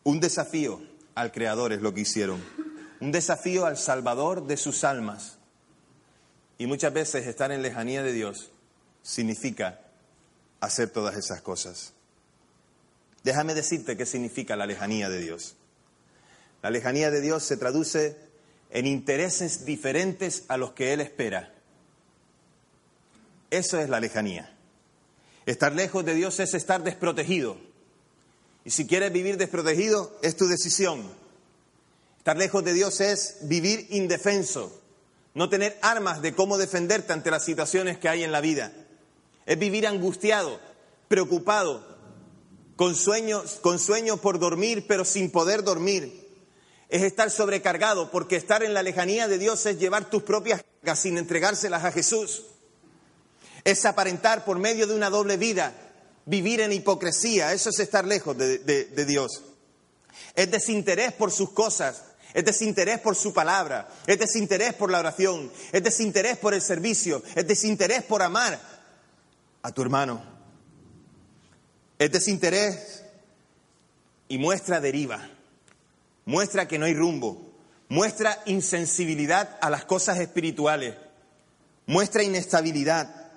Un 0.03 0.21
desafío 0.21 0.81
al 1.15 1.33
Creador 1.33 1.73
es 1.73 1.81
lo 1.81 1.93
que 1.93 2.01
hicieron. 2.01 2.41
Un 3.01 3.11
desafío 3.11 3.65
al 3.65 3.77
Salvador 3.77 4.47
de 4.47 4.55
sus 4.55 4.85
almas. 4.85 5.37
Y 6.57 6.67
muchas 6.67 6.93
veces 6.93 7.27
estar 7.27 7.51
en 7.51 7.61
lejanía 7.61 8.01
de 8.01 8.13
Dios 8.13 8.51
significa 9.03 9.81
hacer 10.61 10.89
todas 10.89 11.17
esas 11.17 11.41
cosas. 11.41 11.93
Déjame 13.23 13.53
decirte 13.53 13.97
qué 13.97 14.05
significa 14.05 14.55
la 14.55 14.65
lejanía 14.65 15.09
de 15.09 15.19
Dios. 15.19 15.57
La 16.61 16.71
lejanía 16.71 17.11
de 17.11 17.19
Dios 17.19 17.43
se 17.43 17.57
traduce 17.57 18.28
en 18.69 18.85
intereses 18.85 19.65
diferentes 19.65 20.43
a 20.47 20.57
los 20.57 20.73
que 20.73 20.93
Él 20.93 21.01
espera. 21.01 21.53
Eso 23.49 23.79
es 23.79 23.89
la 23.89 23.99
lejanía. 23.99 24.55
Estar 25.45 25.73
lejos 25.73 26.05
de 26.05 26.13
Dios 26.13 26.39
es 26.39 26.53
estar 26.53 26.83
desprotegido. 26.83 27.57
Y 28.63 28.71
si 28.71 28.85
quieres 28.85 29.11
vivir 29.11 29.37
desprotegido, 29.37 30.17
es 30.21 30.35
tu 30.35 30.47
decisión. 30.47 31.01
Estar 32.19 32.37
lejos 32.37 32.63
de 32.63 32.73
Dios 32.73 33.01
es 33.01 33.37
vivir 33.41 33.87
indefenso, 33.89 34.79
no 35.33 35.49
tener 35.49 35.79
armas 35.81 36.21
de 36.21 36.35
cómo 36.35 36.57
defenderte 36.57 37.13
ante 37.13 37.31
las 37.31 37.45
situaciones 37.45 37.97
que 37.97 38.09
hay 38.09 38.23
en 38.23 38.31
la 38.31 38.41
vida. 38.41 38.71
Es 39.45 39.57
vivir 39.57 39.87
angustiado, 39.87 40.59
preocupado, 41.07 41.97
con 42.75 42.95
sueños, 42.95 43.59
con 43.61 43.79
sueños 43.79 44.19
por 44.19 44.37
dormir, 44.37 44.85
pero 44.87 45.05
sin 45.05 45.31
poder 45.31 45.63
dormir. 45.63 46.18
Es 46.89 47.03
estar 47.03 47.29
sobrecargado, 47.29 48.09
porque 48.09 48.35
estar 48.35 48.63
en 48.63 48.73
la 48.73 48.83
lejanía 48.83 49.27
de 49.27 49.37
Dios 49.37 49.65
es 49.65 49.77
llevar 49.77 50.09
tus 50.09 50.23
propias 50.23 50.63
cargas 50.63 50.99
sin 50.99 51.17
entregárselas 51.17 51.85
a 51.85 51.91
Jesús. 51.91 52.45
Es 53.63 53.85
aparentar 53.85 54.43
por 54.43 54.57
medio 54.57 54.87
de 54.87 54.95
una 54.95 55.09
doble 55.09 55.37
vida, 55.37 55.73
vivir 56.25 56.61
en 56.61 56.73
hipocresía, 56.73 57.53
eso 57.53 57.69
es 57.69 57.79
estar 57.79 58.05
lejos 58.05 58.37
de, 58.37 59.05
Dios. 59.05 59.43
Es 60.35 60.49
desinterés 60.49 61.13
por 61.13 61.31
sus 61.31 61.51
cosas, 61.51 62.03
es 62.33 62.45
desinterés 62.45 62.99
por 62.99 63.15
su 63.15 63.33
palabra, 63.33 63.89
es 64.07 64.19
desinterés 64.19 64.73
por 64.73 64.91
la 64.91 64.99
oración, 64.99 65.51
es 65.71 65.83
desinterés 65.83 66.37
por 66.37 66.53
el 66.53 66.61
servicio, 66.61 67.23
es 67.35 67.47
desinterés 67.47 68.03
por 68.03 68.21
amar 68.21 68.59
a 69.61 69.71
tu 69.71 69.81
hermano. 69.81 70.23
Es 71.97 72.11
desinterés 72.11 73.03
y 74.27 74.37
muestra 74.37 74.79
deriva, 74.79 75.29
muestra 76.29 76.67
que 76.67 76.77
no 76.77 76.85
hay 76.85 76.93
rumbo, 76.93 77.41
muestra 77.87 78.43
insensibilidad 78.45 79.57
a 79.61 79.71
las 79.71 79.85
cosas 79.85 80.19
espirituales, 80.19 80.95
muestra 81.87 82.21
inestabilidad, 82.21 83.31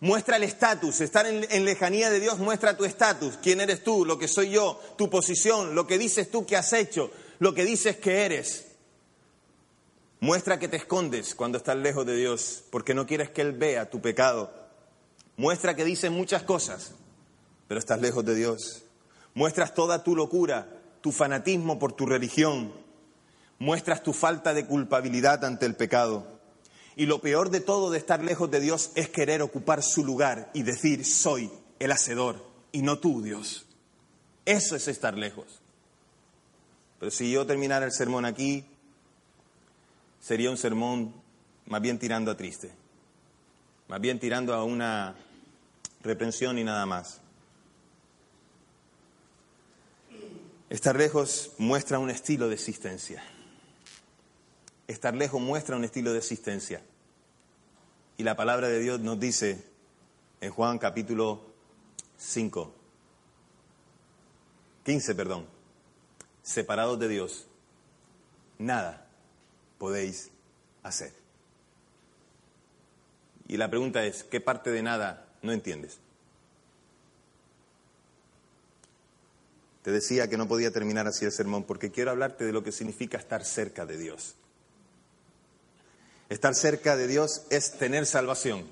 muestra 0.00 0.36
el 0.36 0.42
estatus, 0.42 1.00
estar 1.00 1.26
en, 1.26 1.64
lejanía 1.64 2.10
de 2.10 2.20
Dios 2.20 2.38
muestra 2.38 2.76
tu 2.76 2.84
estatus, 2.84 3.38
quién 3.42 3.62
eres 3.62 3.82
tú, 3.82 4.04
lo 4.04 4.18
que 4.18 4.28
soy 4.28 4.50
yo, 4.50 4.78
tu 4.98 5.08
posición, 5.08 5.74
lo 5.74 5.86
que 5.86 5.96
dices 5.96 6.30
tú 6.30 6.44
que 6.44 6.58
has 6.58 6.74
hecho, 6.74 7.10
lo 7.38 7.54
que 7.54 7.64
dices 7.64 7.96
que 7.96 8.26
eres. 8.26 8.66
Muestra 10.20 10.58
que 10.58 10.68
te 10.68 10.76
escondes 10.76 11.34
cuando 11.34 11.56
estás 11.56 11.76
lejos 11.76 12.04
de 12.04 12.14
Dios, 12.14 12.62
porque 12.68 12.92
no 12.92 13.06
quieres 13.06 13.30
que 13.30 13.40
Él 13.40 13.52
vea 13.52 13.88
tu 13.88 14.02
pecado. 14.02 14.52
Muestra 15.38 15.74
que 15.74 15.84
dices 15.86 16.10
muchas 16.10 16.42
cosas, 16.42 16.90
pero 17.68 17.80
estás 17.80 18.02
lejos 18.02 18.22
de 18.22 18.34
Dios. 18.34 18.82
Muestras 19.32 19.72
toda 19.72 20.04
tu 20.04 20.14
locura, 20.14 20.73
tu 21.04 21.12
fanatismo 21.12 21.78
por 21.78 21.92
tu 21.92 22.06
religión. 22.06 22.72
Muestras 23.58 24.02
tu 24.02 24.14
falta 24.14 24.54
de 24.54 24.64
culpabilidad 24.64 25.44
ante 25.44 25.66
el 25.66 25.76
pecado. 25.76 26.40
Y 26.96 27.04
lo 27.04 27.20
peor 27.20 27.50
de 27.50 27.60
todo 27.60 27.90
de 27.90 27.98
estar 27.98 28.24
lejos 28.24 28.50
de 28.50 28.58
Dios 28.58 28.90
es 28.94 29.10
querer 29.10 29.42
ocupar 29.42 29.82
su 29.82 30.02
lugar 30.02 30.50
y 30.54 30.62
decir, 30.62 31.04
soy 31.04 31.50
el 31.78 31.92
hacedor 31.92 32.42
y 32.72 32.80
no 32.80 33.00
tú, 33.00 33.20
Dios. 33.20 33.66
Eso 34.46 34.76
es 34.76 34.88
estar 34.88 35.18
lejos. 35.18 35.60
Pero 36.98 37.10
si 37.10 37.30
yo 37.30 37.44
terminara 37.44 37.84
el 37.84 37.92
sermón 37.92 38.24
aquí, 38.24 38.64
sería 40.20 40.50
un 40.50 40.56
sermón 40.56 41.12
más 41.66 41.82
bien 41.82 41.98
tirando 41.98 42.30
a 42.30 42.36
triste, 42.38 42.72
más 43.88 44.00
bien 44.00 44.18
tirando 44.18 44.54
a 44.54 44.64
una 44.64 45.16
reprensión 46.00 46.58
y 46.58 46.64
nada 46.64 46.86
más. 46.86 47.20
Estar 50.74 50.96
lejos 50.96 51.52
muestra 51.56 52.00
un 52.00 52.10
estilo 52.10 52.48
de 52.48 52.56
existencia. 52.56 53.22
Estar 54.88 55.14
lejos 55.14 55.40
muestra 55.40 55.76
un 55.76 55.84
estilo 55.84 56.12
de 56.12 56.18
existencia. 56.18 56.82
Y 58.16 58.24
la 58.24 58.34
palabra 58.34 58.66
de 58.66 58.80
Dios 58.80 58.98
nos 58.98 59.20
dice 59.20 59.64
en 60.40 60.50
Juan 60.50 60.78
capítulo 60.78 61.46
5, 62.16 62.74
15, 64.82 65.14
perdón, 65.14 65.46
separados 66.42 66.98
de 66.98 67.06
Dios, 67.06 67.46
nada 68.58 69.06
podéis 69.78 70.32
hacer. 70.82 71.14
Y 73.46 73.58
la 73.58 73.70
pregunta 73.70 74.04
es, 74.04 74.24
¿qué 74.24 74.40
parte 74.40 74.72
de 74.72 74.82
nada 74.82 75.28
no 75.40 75.52
entiendes? 75.52 76.00
Te 79.84 79.90
decía 79.90 80.28
que 80.28 80.38
no 80.38 80.48
podía 80.48 80.70
terminar 80.70 81.06
así 81.06 81.26
el 81.26 81.32
sermón 81.32 81.64
porque 81.64 81.90
quiero 81.90 82.10
hablarte 82.10 82.46
de 82.46 82.52
lo 82.52 82.64
que 82.64 82.72
significa 82.72 83.18
estar 83.18 83.44
cerca 83.44 83.84
de 83.84 83.98
Dios. 83.98 84.34
Estar 86.30 86.54
cerca 86.54 86.96
de 86.96 87.06
Dios 87.06 87.42
es 87.50 87.72
tener 87.72 88.06
salvación. 88.06 88.64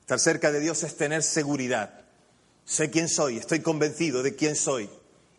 Estar 0.00 0.18
cerca 0.18 0.50
de 0.50 0.58
Dios 0.58 0.82
es 0.82 0.96
tener 0.96 1.22
seguridad. 1.22 2.00
Sé 2.64 2.90
quién 2.90 3.08
soy, 3.08 3.36
estoy 3.36 3.60
convencido 3.60 4.24
de 4.24 4.34
quién 4.34 4.56
soy 4.56 4.90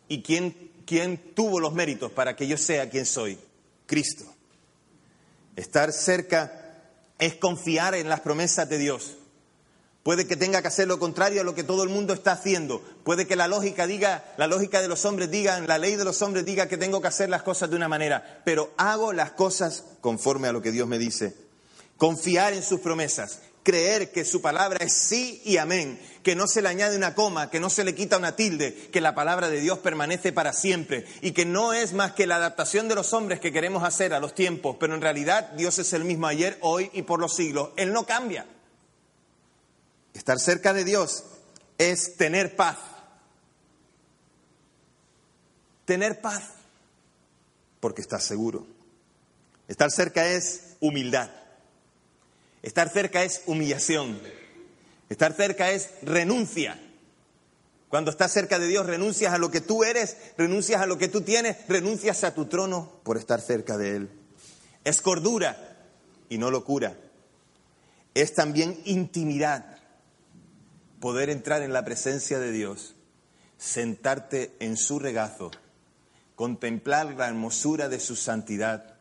y 0.08 0.22
quién, 0.22 0.72
quién 0.86 1.34
tuvo 1.34 1.60
los 1.60 1.74
méritos 1.74 2.10
para 2.12 2.34
que 2.34 2.48
yo 2.48 2.56
sea 2.56 2.88
quien 2.88 3.04
soy, 3.04 3.38
Cristo. 3.84 4.24
Estar 5.54 5.92
cerca 5.92 6.80
es 7.18 7.34
confiar 7.34 7.94
en 7.94 8.08
las 8.08 8.20
promesas 8.20 8.70
de 8.70 8.78
Dios. 8.78 9.18
Puede 10.02 10.26
que 10.26 10.36
tenga 10.36 10.62
que 10.62 10.68
hacer 10.68 10.88
lo 10.88 10.98
contrario 10.98 11.40
a 11.40 11.44
lo 11.44 11.54
que 11.54 11.62
todo 11.62 11.84
el 11.84 11.88
mundo 11.88 12.12
está 12.12 12.32
haciendo. 12.32 12.82
Puede 13.04 13.26
que 13.26 13.36
la 13.36 13.46
lógica 13.46 13.86
diga, 13.86 14.24
la 14.36 14.48
lógica 14.48 14.80
de 14.80 14.88
los 14.88 15.04
hombres 15.04 15.30
diga, 15.30 15.60
la 15.60 15.78
ley 15.78 15.94
de 15.94 16.04
los 16.04 16.20
hombres 16.22 16.44
diga 16.44 16.66
que 16.66 16.76
tengo 16.76 17.00
que 17.00 17.08
hacer 17.08 17.28
las 17.28 17.44
cosas 17.44 17.70
de 17.70 17.76
una 17.76 17.88
manera, 17.88 18.42
pero 18.44 18.72
hago 18.76 19.12
las 19.12 19.30
cosas 19.32 19.84
conforme 20.00 20.48
a 20.48 20.52
lo 20.52 20.60
que 20.60 20.72
Dios 20.72 20.88
me 20.88 20.98
dice. 20.98 21.36
Confiar 21.98 22.52
en 22.52 22.64
sus 22.64 22.80
promesas, 22.80 23.42
creer 23.62 24.10
que 24.10 24.24
su 24.24 24.42
palabra 24.42 24.84
es 24.84 24.92
sí 24.92 25.40
y 25.44 25.58
amén, 25.58 26.00
que 26.24 26.34
no 26.34 26.48
se 26.48 26.62
le 26.62 26.68
añade 26.68 26.96
una 26.96 27.14
coma, 27.14 27.48
que 27.48 27.60
no 27.60 27.70
se 27.70 27.84
le 27.84 27.94
quita 27.94 28.18
una 28.18 28.34
tilde, 28.34 28.74
que 28.90 29.00
la 29.00 29.14
palabra 29.14 29.50
de 29.50 29.60
Dios 29.60 29.78
permanece 29.78 30.32
para 30.32 30.52
siempre 30.52 31.06
y 31.20 31.30
que 31.30 31.44
no 31.44 31.72
es 31.72 31.92
más 31.92 32.10
que 32.10 32.26
la 32.26 32.36
adaptación 32.36 32.88
de 32.88 32.96
los 32.96 33.12
hombres 33.12 33.38
que 33.38 33.52
queremos 33.52 33.84
hacer 33.84 34.14
a 34.14 34.20
los 34.20 34.34
tiempos, 34.34 34.78
pero 34.80 34.96
en 34.96 35.00
realidad 35.00 35.52
Dios 35.52 35.78
es 35.78 35.92
el 35.92 36.02
mismo 36.02 36.26
ayer, 36.26 36.58
hoy 36.60 36.90
y 36.92 37.02
por 37.02 37.20
los 37.20 37.36
siglos. 37.36 37.70
Él 37.76 37.92
no 37.92 38.04
cambia. 38.04 38.46
Estar 40.14 40.38
cerca 40.38 40.72
de 40.72 40.84
Dios 40.84 41.24
es 41.78 42.16
tener 42.16 42.56
paz. 42.56 42.78
Tener 45.84 46.20
paz 46.20 46.44
porque 47.80 48.02
estás 48.02 48.24
seguro. 48.24 48.66
Estar 49.68 49.90
cerca 49.90 50.26
es 50.26 50.76
humildad. 50.80 51.30
Estar 52.62 52.88
cerca 52.88 53.24
es 53.24 53.42
humillación. 53.46 54.20
Estar 55.08 55.32
cerca 55.34 55.70
es 55.70 55.90
renuncia. 56.02 56.78
Cuando 57.88 58.10
estás 58.10 58.32
cerca 58.32 58.58
de 58.58 58.68
Dios, 58.68 58.86
renuncias 58.86 59.34
a 59.34 59.38
lo 59.38 59.50
que 59.50 59.60
tú 59.60 59.84
eres, 59.84 60.16
renuncias 60.38 60.80
a 60.80 60.86
lo 60.86 60.96
que 60.96 61.08
tú 61.08 61.22
tienes, 61.22 61.56
renuncias 61.68 62.24
a 62.24 62.34
tu 62.34 62.46
trono 62.46 62.90
por 63.02 63.18
estar 63.18 63.40
cerca 63.40 63.76
de 63.76 63.96
Él. 63.96 64.10
Es 64.84 65.02
cordura 65.02 65.76
y 66.28 66.38
no 66.38 66.50
locura. 66.50 66.96
Es 68.14 68.34
también 68.34 68.80
intimidad 68.84 69.71
poder 71.02 71.30
entrar 71.30 71.62
en 71.62 71.72
la 71.72 71.84
presencia 71.84 72.38
de 72.38 72.52
Dios, 72.52 72.94
sentarte 73.58 74.54
en 74.60 74.76
su 74.76 75.00
regazo, 75.00 75.50
contemplar 76.36 77.14
la 77.14 77.26
hermosura 77.26 77.88
de 77.88 77.98
su 77.98 78.14
santidad 78.14 78.98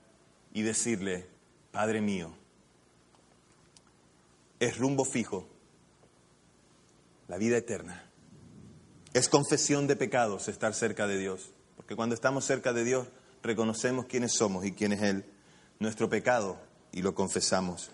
y 0.51 0.63
decirle, 0.63 1.27
Padre 1.71 2.01
mío, 2.01 2.33
es 4.59 4.79
rumbo 4.79 5.05
fijo, 5.05 5.47
la 7.27 7.37
vida 7.37 7.57
eterna. 7.57 8.09
Es 9.13 9.29
confesión 9.29 9.85
de 9.85 9.95
pecados 9.95 10.47
estar 10.47 10.73
cerca 10.73 11.05
de 11.05 11.19
Dios, 11.19 11.51
porque 11.77 11.95
cuando 11.95 12.15
estamos 12.15 12.45
cerca 12.45 12.73
de 12.73 12.83
Dios 12.83 13.09
reconocemos 13.43 14.07
quiénes 14.07 14.33
somos 14.33 14.65
y 14.65 14.71
quién 14.71 14.93
es 14.93 15.03
Él, 15.03 15.23
nuestro 15.77 16.09
pecado, 16.09 16.57
y 16.91 17.03
lo 17.03 17.13
confesamos. 17.13 17.91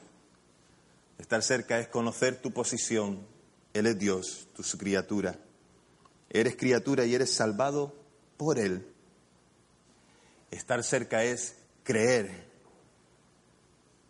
Estar 1.17 1.43
cerca 1.43 1.77
es 1.77 1.89
conocer 1.89 2.41
tu 2.41 2.51
posición, 2.51 3.35
Él 3.77 3.85
es 3.85 3.99
Dios, 3.99 4.47
tu 4.55 4.63
su 4.63 4.77
criatura. 4.77 5.37
Eres 6.29 6.55
criatura 6.55 7.05
y 7.05 7.13
eres 7.13 7.31
salvado 7.31 7.93
por 8.35 8.57
Él. 8.57 8.91
Estar 10.49 10.83
cerca 10.83 11.23
es 11.23 11.55
creer 11.83 12.47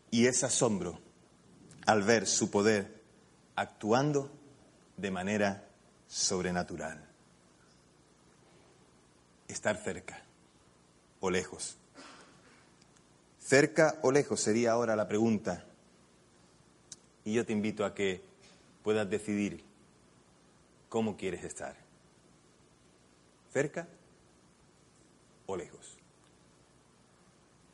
y 0.10 0.27
es 0.27 0.45
asombro 0.45 0.99
al 1.86 2.03
ver 2.03 2.27
su 2.27 2.49
poder 2.49 3.01
actuando 3.56 4.32
de 4.95 5.12
manera 5.12 5.67
sobrenatural. 6.08 7.06
Estar 9.49 9.84
cerca 9.84 10.23
o 11.19 11.30
lejos. 11.30 11.77
Cerca 13.39 13.99
o 14.01 14.13
lejos 14.13 14.39
sería 14.39 14.71
ahora 14.71 14.95
la 14.95 15.10
pregunta. 15.10 15.65
Y 17.25 17.34
yo 17.34 17.45
te 17.45 17.51
invito 17.51 17.84
a 17.84 17.93
que 17.93 18.37
puedas 18.88 19.10
decidir 19.10 19.65
cómo 20.88 21.17
quieres 21.17 21.43
estar. 21.43 21.76
¿Cerca 23.52 23.86
o 25.45 25.58
lejos? 25.58 25.97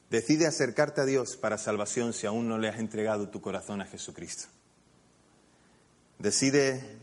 Decide 0.10 0.48
acercarte 0.48 1.02
a 1.02 1.06
Dios 1.06 1.38
para 1.38 1.60
salvación 1.60 2.14
si 2.14 2.26
aún 2.26 2.48
no 2.48 2.58
le 2.58 2.68
has 2.68 2.80
entregado 2.80 3.30
tu 3.30 3.42
corazón 3.42 3.80
a 3.80 3.86
Jesucristo. 3.86 4.48
Decide 6.18 6.98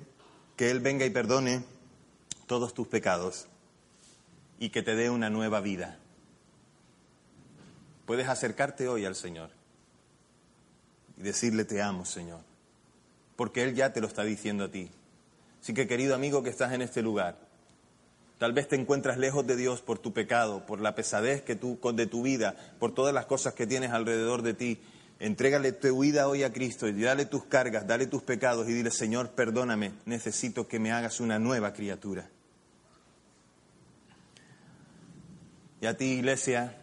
que 0.56 0.72
Él 0.72 0.80
venga 0.80 1.06
y 1.06 1.10
perdone 1.10 1.62
todos 2.48 2.74
tus 2.74 2.88
pecados 2.88 3.46
y 4.58 4.70
que 4.70 4.82
te 4.82 4.96
dé 4.96 5.08
una 5.08 5.30
nueva 5.30 5.60
vida. 5.60 6.00
Puedes 8.06 8.28
acercarte 8.28 8.88
hoy 8.88 9.04
al 9.04 9.14
Señor 9.14 9.50
y 11.16 11.22
decirle 11.22 11.64
te 11.64 11.80
amo, 11.80 12.04
Señor, 12.04 12.49
porque 13.40 13.62
Él 13.62 13.74
ya 13.74 13.90
te 13.90 14.02
lo 14.02 14.06
está 14.06 14.22
diciendo 14.22 14.64
a 14.64 14.70
ti. 14.70 14.90
Así 15.62 15.72
que 15.72 15.88
querido 15.88 16.14
amigo 16.14 16.42
que 16.42 16.50
estás 16.50 16.74
en 16.74 16.82
este 16.82 17.00
lugar, 17.00 17.38
Tal 18.36 18.52
vez 18.52 18.68
te 18.68 18.76
encuentras 18.76 19.16
lejos 19.16 19.46
de 19.46 19.56
Dios 19.56 19.80
por 19.80 19.98
tu 19.98 20.12
pecado, 20.12 20.66
por 20.66 20.78
la 20.78 20.94
pesadez 20.94 21.40
que 21.40 21.56
tú, 21.56 21.78
de 21.94 22.06
tu 22.06 22.22
vida, 22.22 22.54
por 22.78 22.92
todas 22.92 23.14
las 23.14 23.24
cosas 23.24 23.54
que 23.54 23.66
tienes 23.66 23.92
alrededor 23.92 24.42
de 24.42 24.52
ti. 24.52 24.78
Entrégale 25.20 25.72
tu 25.72 26.00
vida 26.00 26.28
hoy 26.28 26.42
a 26.42 26.52
Cristo 26.52 26.86
y 26.86 26.92
dale 27.00 27.24
tus 27.24 27.44
cargas, 27.44 27.86
dale 27.86 28.06
tus 28.06 28.22
pecados 28.22 28.68
y 28.68 28.74
dile, 28.74 28.90
Señor, 28.90 29.30
perdóname, 29.30 29.92
necesito 30.04 30.68
que 30.68 30.78
me 30.78 30.92
hagas 30.92 31.18
una 31.20 31.38
nueva 31.38 31.72
criatura. 31.72 32.28
Y 35.80 35.86
a 35.86 35.96
ti, 35.96 36.12
iglesia, 36.12 36.76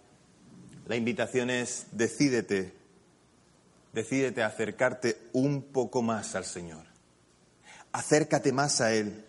la 0.88 0.96
invitación 0.96 1.52
es, 1.52 1.86
decídete, 1.92 2.77
decídete 3.94 4.44
a 4.44 4.48
acercarte 4.48 5.18
un 5.34 5.62
poco 5.62 6.02
más 6.02 6.36
al 6.36 6.46
Señor. 6.46 6.86
Acércate 7.92 8.52
más 8.52 8.82
a 8.82 8.94
Él. 8.94 9.26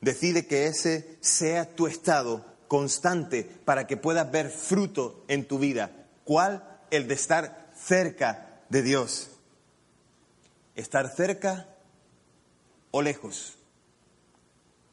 Decide 0.00 0.46
que 0.46 0.66
ese 0.66 1.16
sea 1.20 1.74
tu 1.74 1.86
estado 1.86 2.44
constante 2.66 3.44
para 3.44 3.86
que 3.86 3.96
puedas 3.96 4.30
ver 4.30 4.50
fruto 4.50 5.24
en 5.28 5.46
tu 5.46 5.58
vida. 5.58 5.90
¿Cuál? 6.24 6.80
El 6.90 7.06
de 7.06 7.14
estar 7.14 7.70
cerca 7.76 8.60
de 8.68 8.82
Dios. 8.82 9.30
¿Estar 10.74 11.14
cerca 11.14 11.68
o 12.90 13.02
lejos? 13.02 13.58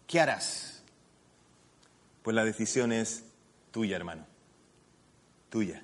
¿Qué 0.05 0.19
harás? 0.19 0.81
Pues 2.21 2.35
la 2.35 2.43
decisión 2.43 2.91
es 2.91 3.23
tuya, 3.71 3.95
hermano. 3.95 4.25
Tuya. 5.49 5.83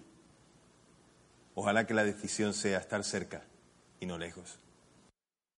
Ojalá 1.56 1.88
que 1.88 1.94
la 1.94 2.04
decisión 2.04 2.54
sea 2.54 2.80
estar 2.80 3.04
cerca 3.04 3.42
y 4.00 4.06
no 4.06 4.18
lejos. 4.18 4.60